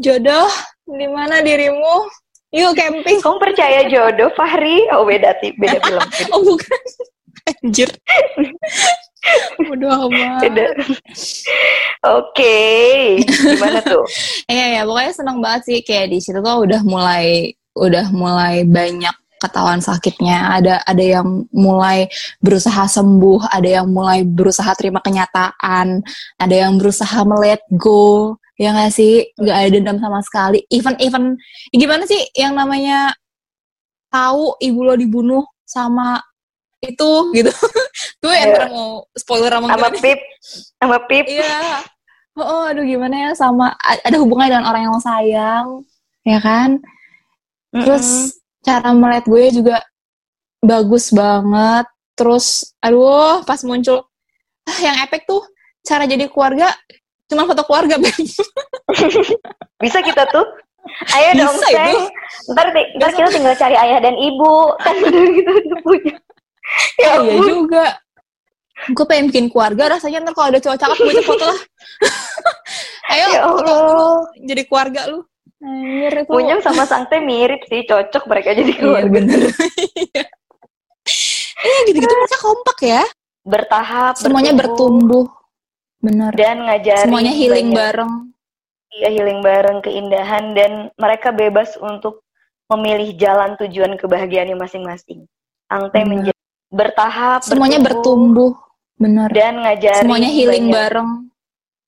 [0.00, 0.48] Jodoh,
[0.88, 2.08] di mana dirimu?
[2.48, 3.20] Yuk camping.
[3.20, 6.80] kamu percaya jodoh Fahri oh beda sih beda film beda, Oh bukan.
[7.48, 7.88] Anjir.
[9.68, 10.40] Udah amat.
[12.04, 12.56] oke
[13.28, 14.04] gimana tuh
[14.52, 19.12] Iya ya, pokoknya seneng banget sih kayak di situ tuh udah mulai udah mulai banyak
[19.38, 20.50] ketahuan sakitnya.
[20.58, 22.10] Ada ada yang mulai
[22.42, 26.02] berusaha sembuh, ada yang mulai berusaha terima kenyataan,
[26.40, 28.34] ada yang berusaha melet go.
[28.58, 29.22] Ya nggak sih?
[29.38, 30.66] Nggak ada dendam sama sekali.
[30.68, 31.24] Even even
[31.70, 33.14] gimana sih yang namanya
[34.10, 36.18] tahu ibu lo dibunuh sama
[36.82, 37.50] itu gitu.
[38.22, 38.66] Tuh yang Iya.
[38.70, 40.00] mau spoiler sama sama gue.
[40.02, 40.20] Pip
[40.78, 41.82] sama Pip Iya.
[42.38, 45.66] Oh, oh, aduh gimana ya sama ada hubungannya dengan orang yang lo sayang,
[46.22, 46.78] ya kan?
[47.74, 49.76] Terus cara melihat gue juga
[50.62, 51.86] bagus banget.
[52.14, 54.06] Terus aduh pas muncul
[54.66, 55.42] ah, yang epic tuh
[55.82, 56.70] cara jadi keluarga
[57.28, 58.12] cuma foto keluarga Beb.
[59.82, 60.44] bisa kita tuh
[61.12, 61.92] ayo dong Bisa Seng.
[61.92, 62.00] itu.
[62.50, 66.14] ntar, ntar kita tinggal cari ayah dan ibu kan udah kita udah punya
[67.02, 67.86] ya Oh, iya juga.
[68.88, 71.60] Gue pengen bikin keluarga rasanya ntar kalau ada cowok cakep gue foto lah.
[73.08, 75.20] Ayo ya foto Allah jadi keluarga lu.
[75.58, 76.62] Anjir itu.
[76.62, 79.10] Sama Sangte mirip sih, cocok mereka jadi Iya keluarga.
[79.10, 79.40] bener.
[79.98, 80.22] Iya.
[81.58, 83.02] Iya gitu-gitu mereka kompak ya.
[83.42, 85.26] Bertahap, Semuanya bertumbuh.
[85.98, 86.30] Bener.
[86.32, 88.12] dan ngajarin Semuanya healing banyak- bareng.
[88.88, 92.22] Iya, healing bareng keindahan dan mereka bebas untuk
[92.68, 95.26] memilih jalan tujuan kebahagiaannya masing-masing.
[95.68, 96.08] Benar.
[96.08, 96.40] menjadi
[96.70, 98.56] bertahap, Semuanya bertumbuh.
[98.96, 99.30] Bener.
[99.30, 101.10] dan ngajarin Semuanya healing banyak- bareng.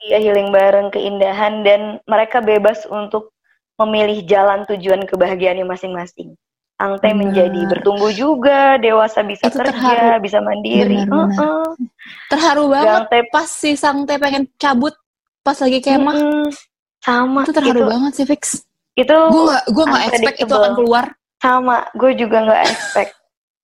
[0.00, 3.34] Iya, healing bareng keindahan dan mereka bebas untuk
[3.76, 6.36] memilih jalan tujuan kebahagiaannya masing-masing.
[6.81, 7.12] Benar.
[7.12, 10.24] menjadi bertumbuh juga, dewasa bisa Itu kerja, terharu.
[10.24, 11.05] bisa mandiri.
[11.05, 11.37] Benar, benar.
[11.37, 11.68] Heeh.
[12.26, 14.97] Terharu banget Sangte pas si Sangte pengen cabut
[15.41, 16.14] pas lagi kemah.
[16.14, 16.49] Mm-mm.
[17.01, 18.43] sama Itu terharu itu, banget sih Fix.
[18.93, 21.05] itu Gue gak, gue gak expect itu akan keluar.
[21.37, 23.12] sama gue juga nggak expect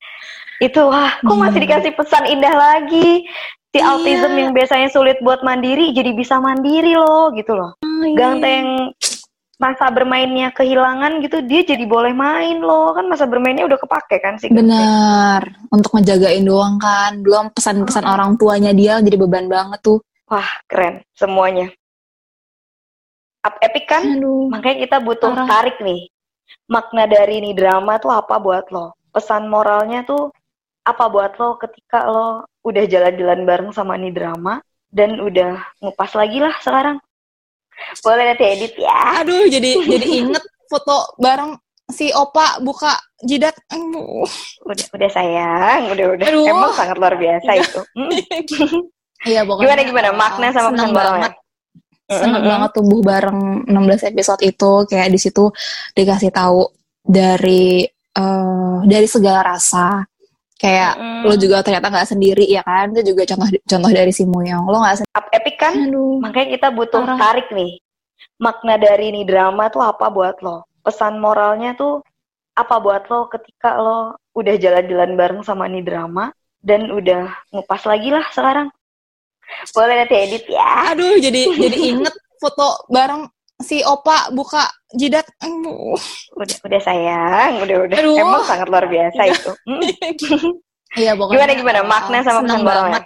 [0.67, 3.29] itu wah kok masih dikasih pesan indah lagi
[3.69, 3.93] si Iya.
[3.93, 8.17] autism yang biasanya sulit buat mandiri jadi bisa mandiri loh gitu loh Iya.
[8.17, 8.65] ganteng
[9.57, 14.37] masa bermainnya kehilangan gitu dia jadi boleh main loh kan masa bermainnya udah kepake kan
[14.37, 15.49] sih Benar.
[15.73, 17.25] Untuk ngejagain doang kan.
[17.25, 19.99] Belum pesan-pesan orang tuanya dia jadi beban banget tuh.
[20.27, 21.71] wah keren semuanya
[23.47, 24.51] up epic kan Aduh.
[24.51, 25.47] makanya kita butuh Parah.
[25.47, 26.11] tarik nih
[26.67, 30.35] makna dari ini drama tuh apa buat lo pesan moralnya tuh
[30.83, 34.59] apa buat lo ketika lo udah jalan-jalan bareng sama ini drama
[34.91, 36.99] dan udah ngupas lagi lah sekarang.
[38.03, 39.23] Boleh nanti edit ya.
[39.23, 41.55] Aduh, jadi jadi inget foto bareng
[41.91, 43.55] si Opa buka jidat.
[43.71, 44.27] Aduh.
[44.67, 46.27] Udah udah sayang, udah udah.
[46.27, 46.47] Aduh.
[46.51, 47.81] Emang sangat luar biasa itu.
[47.95, 48.85] Hmm.
[49.25, 49.65] Iya, pokoknya.
[49.73, 51.33] Gimana gimana makna sama pesan banget.
[52.07, 52.53] Seneng Mm-mm.
[52.55, 55.45] banget tumbuh bareng 16 episode itu kayak di situ
[55.97, 56.69] dikasih tahu
[57.03, 57.83] dari
[58.13, 60.07] eh, dari segala rasa.
[60.57, 61.29] Kayak Mm-mm.
[61.29, 62.89] lo juga ternyata nggak sendiri ya kan?
[62.97, 64.65] Itu juga contoh contoh dari si Muyong.
[64.65, 65.17] Lo nggak sendiri.
[65.17, 65.75] Up epic kan?
[65.77, 66.17] Aduh.
[66.25, 67.19] Makanya kita butuh Parah.
[67.21, 67.73] tarik nih.
[68.41, 70.65] Makna dari ini drama tuh apa buat lo?
[70.81, 72.01] Pesan moralnya tuh
[72.57, 76.33] apa buat lo ketika lo udah jalan-jalan bareng sama ini drama
[76.65, 78.73] dan udah ngupas lagi lah sekarang.
[79.77, 80.97] Boleh nanti edit ya.
[80.97, 83.29] Aduh, jadi jadi inget foto bareng
[83.61, 85.25] si Opa buka jidat.
[85.41, 85.97] Aduh.
[86.37, 87.97] Udah udah sayang, udah udah.
[87.99, 88.17] Aduh.
[88.21, 89.51] Emang sangat luar biasa itu.
[89.65, 89.83] Hmm.
[90.97, 91.45] Iya, pokoknya.
[91.45, 93.05] Gimana gimana makna sama pesan banget.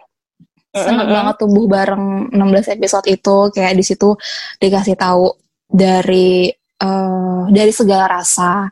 [0.71, 1.17] Seneng Mm-mm.
[1.19, 4.15] banget tumbuh bareng 16 episode itu kayak di situ
[4.63, 5.27] dikasih tahu
[5.67, 6.47] dari
[6.79, 8.71] eh, dari segala rasa.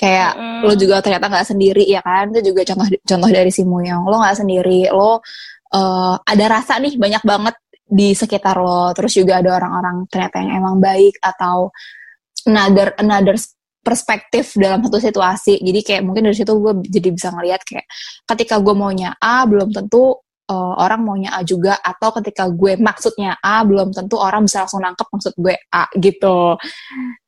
[0.00, 0.64] Kayak Mm-mm.
[0.64, 2.32] lo juga ternyata nggak sendiri ya kan?
[2.32, 4.08] Itu juga contoh contoh dari si Muyong.
[4.08, 4.88] Lo nggak sendiri.
[4.88, 5.20] Lo
[5.76, 7.54] eh, ada rasa nih banyak banget
[7.84, 8.90] di sekitar lo.
[8.96, 11.68] Terus juga ada orang-orang ternyata yang emang baik atau
[12.48, 13.36] another another
[13.84, 15.60] perspektif dalam satu situasi.
[15.60, 17.86] Jadi kayak mungkin dari situ gue jadi bisa ngelihat kayak
[18.24, 20.16] ketika gue maunya A belum tentu
[20.48, 24.80] uh, orang maunya A juga atau ketika gue maksudnya A belum tentu orang bisa langsung
[24.80, 26.56] nangkep maksud gue A gitu.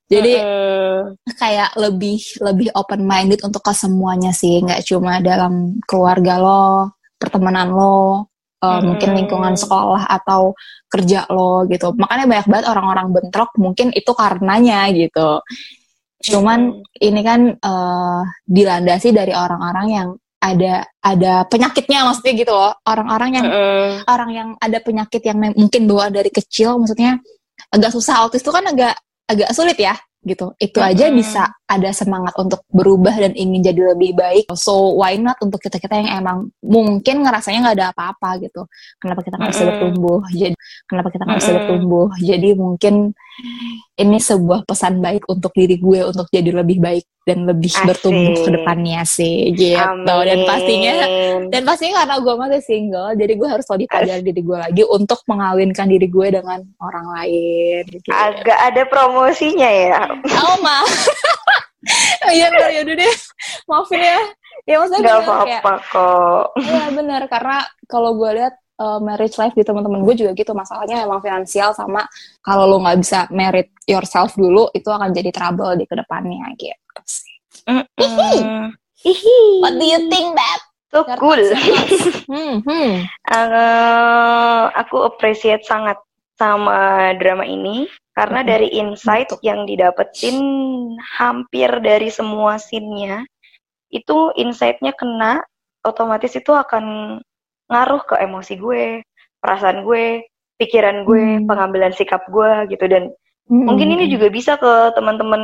[0.07, 1.19] Jadi Mm-mm.
[1.35, 7.75] kayak lebih lebih open minded untuk ke semuanya sih, nggak cuma dalam keluarga lo, pertemanan
[7.75, 8.31] lo,
[8.63, 8.85] uh, Mm-mm.
[8.93, 10.57] mungkin lingkungan sekolah atau
[10.89, 11.93] kerja lo gitu.
[11.97, 15.43] Makanya banyak banget orang-orang bentrok mungkin itu karenanya gitu.
[16.27, 20.09] Cuman ini kan eh, dilandasi dari orang-orang yang
[20.41, 22.73] ada ada penyakitnya maksudnya gitu loh.
[22.87, 23.89] Orang-orang yang Mm-mm.
[24.09, 27.21] orang yang ada penyakit yang mungkin bawa dari kecil maksudnya
[27.73, 28.95] agak susah autis itu kan agak
[29.27, 29.95] agak sulit ya
[30.27, 30.53] gitu.
[30.59, 31.23] Itu aja Mm-mm.
[31.23, 34.51] bisa ada semangat untuk berubah dan ingin jadi lebih baik.
[34.59, 38.67] So why not untuk kita-kita yang emang mungkin ngerasanya nggak ada apa-apa gitu.
[38.99, 39.71] Kenapa kita nggak bisa Mm-mm.
[39.79, 40.21] bertumbuh?
[40.35, 40.55] Jadi
[40.91, 41.59] kenapa kita nggak bisa Mm-mm.
[41.63, 42.07] bertumbuh?
[42.19, 42.95] Jadi mungkin
[43.97, 47.87] ini sebuah pesan baik untuk diri gue untuk jadi lebih baik dan lebih Asik.
[47.91, 49.83] bertumbuh ke depannya sih gitu.
[50.07, 51.51] Dan pastinya Amin.
[51.51, 55.21] dan pastinya karena gue masih single, jadi gue harus lebih pelajari diri gue lagi untuk
[55.27, 57.83] mengawinkan diri gue dengan orang lain.
[57.91, 58.09] Gitu.
[58.15, 60.07] agak ada promosinya ya.
[60.47, 60.87] Oh ma,
[62.31, 63.15] iya ya udah deh,
[63.67, 64.21] maafin ya.
[64.67, 66.47] Ya maksudnya Gak apa-apa kok.
[66.59, 71.07] Iya bener karena kalau gue lihat uh, marriage life di teman-teman gue juga gitu masalahnya
[71.07, 72.03] emang finansial sama
[72.43, 76.86] kalau lo nggak bisa merit yourself dulu itu akan jadi trouble di ke depannya gitu.
[77.05, 77.29] Sih.
[77.69, 78.73] Mm-mm.
[78.97, 79.39] Hihi.
[79.61, 80.61] What do you think, Beb?
[80.95, 81.43] So cool.
[82.31, 82.93] Hmm, hmm.
[83.07, 85.99] Eh, aku appreciate sangat
[86.37, 88.51] sama drama ini karena Mm-mm.
[88.51, 89.45] dari insight Betul.
[89.45, 90.37] yang didapetin
[91.19, 93.25] hampir dari semua scene-nya
[93.93, 95.41] itu insight-nya kena
[95.87, 97.17] otomatis itu akan
[97.71, 99.03] ngaruh ke emosi gue,
[99.43, 100.27] perasaan gue,
[100.59, 101.47] pikiran gue, Hmm.
[101.47, 103.11] pengambilan sikap gue gitu dan
[103.47, 105.43] Mungkin ini juga bisa ke teman-teman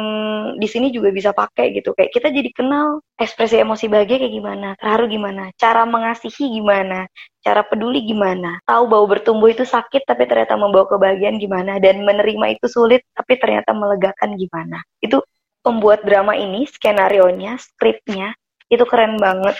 [0.59, 1.94] di sini juga bisa pakai gitu.
[1.94, 7.07] Kayak kita jadi kenal ekspresi emosi bahagia kayak gimana, terharu gimana, cara mengasihi gimana,
[7.46, 8.59] cara peduli gimana.
[8.66, 13.38] Tahu bahwa bertumbuh itu sakit tapi ternyata membawa kebahagiaan gimana dan menerima itu sulit tapi
[13.38, 14.82] ternyata melegakan gimana.
[14.98, 15.22] Itu
[15.62, 18.34] pembuat drama ini, skenario-nya, skripnya
[18.66, 19.55] itu keren banget.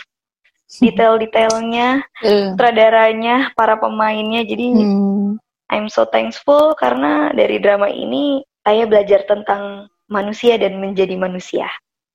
[0.83, 4.43] Detail-detailnya, Eh, sutradaranya, para pemainnya.
[4.43, 5.39] Jadi hmm.
[5.69, 11.69] I'm so thankful karena dari drama ini saya belajar tentang manusia dan menjadi manusia.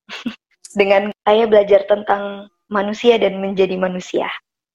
[0.80, 4.28] Dengan saya belajar tentang manusia dan menjadi manusia.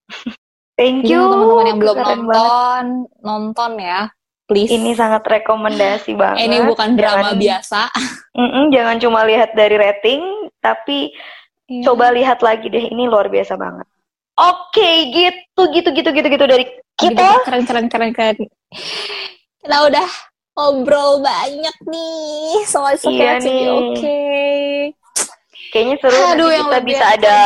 [0.81, 1.20] Thank you.
[1.20, 2.33] teman-teman yang belum Keren banget.
[2.33, 2.85] nonton,
[3.20, 4.01] nonton ya,
[4.49, 4.73] please.
[4.73, 6.43] Ini sangat rekomendasi banget.
[6.43, 7.81] ini bukan Jangan- drama biasa.
[8.41, 10.23] Mm-mm, jangan cuma lihat dari rating,
[10.59, 11.12] tapi
[11.68, 11.85] Iya.
[11.87, 12.89] coba lihat lagi deh.
[12.89, 13.85] Ini luar biasa banget.
[14.35, 16.64] Oke, gitu, gitu, gitu, gitu, gitu dari
[16.99, 17.26] kita.
[17.47, 18.36] keren keren keren keren.
[19.62, 20.09] Kita udah
[20.57, 23.45] ngobrol banyak nih soal Iya Oke.
[23.47, 23.64] nih.
[23.70, 24.20] Oke.
[25.72, 27.38] Kayaknya seru Aduh, nanti yang kita bisa ada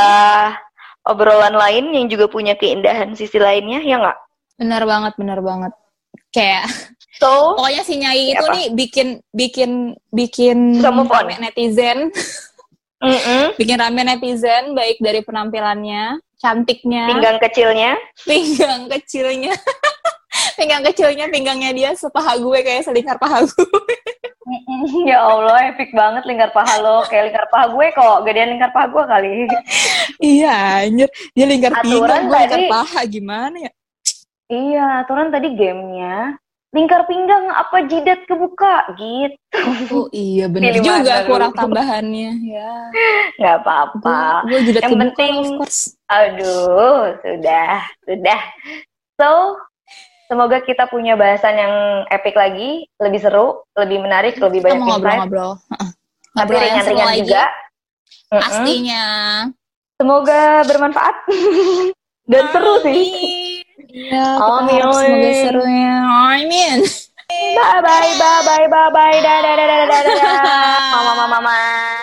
[1.07, 4.19] obrolan lain yang juga punya keindahan sisi lainnya, ya nggak?
[4.59, 5.73] Benar banget, benar banget.
[6.35, 6.67] Kayak
[7.17, 8.53] So, pokoknya si Nyai itu Apa?
[8.53, 9.71] nih bikin bikin
[10.13, 12.13] bikin rame netizen,
[13.01, 17.93] mm-mm, bikin rame netizen baik dari penampilannya, cantiknya, pinggang kecilnya.
[18.29, 19.53] pinggang kecilnya.
[20.59, 23.97] pinggang kecilnya, pinggangnya dia sepaha gue kayak selingkar paha gue.
[25.11, 27.05] ya Allah, epic banget lingkar paha lo.
[27.09, 29.35] Kayak lingkar paha gue kok, gedean lingkar paha gue kali.
[30.23, 31.09] iya, anjir.
[31.33, 33.01] Dia lingkar Aturan pinggang, gue lingkar paha.
[33.09, 33.73] Gimana ya?
[34.47, 36.39] Iya, aturan tadi gamenya
[36.71, 39.61] lingkar pinggang apa jidat kebuka gitu.
[39.89, 42.73] Oh iya Pilih juga kurang tambahannya ya.
[43.37, 44.45] Nggak apa-apa.
[44.45, 45.81] Gue Yang kebuka penting- of course.
[46.07, 47.71] Aduh, sudah,
[48.03, 48.41] sudah.
[49.15, 49.57] So,
[50.27, 51.75] semoga kita punya bahasan yang
[52.09, 55.53] epic lagi, lebih seru, lebih menarik, lebih Kita banyak ngobrol-ngobrol.
[55.73, 55.91] Heeh.
[56.31, 57.45] tapi Ngobrol yang seru ringan-ringan juga.
[58.29, 59.05] Pastinya.
[59.97, 61.17] Semoga bermanfaat
[62.31, 63.56] dan seru sih.
[63.97, 64.85] Iya, Amin.
[64.93, 65.97] Semoga serunya.
[66.05, 66.79] Amin.
[67.33, 69.19] Bye bye bye bye bye bye.
[69.25, 70.21] Dadah dadah dadah.
[70.93, 71.95] Mama mama mama.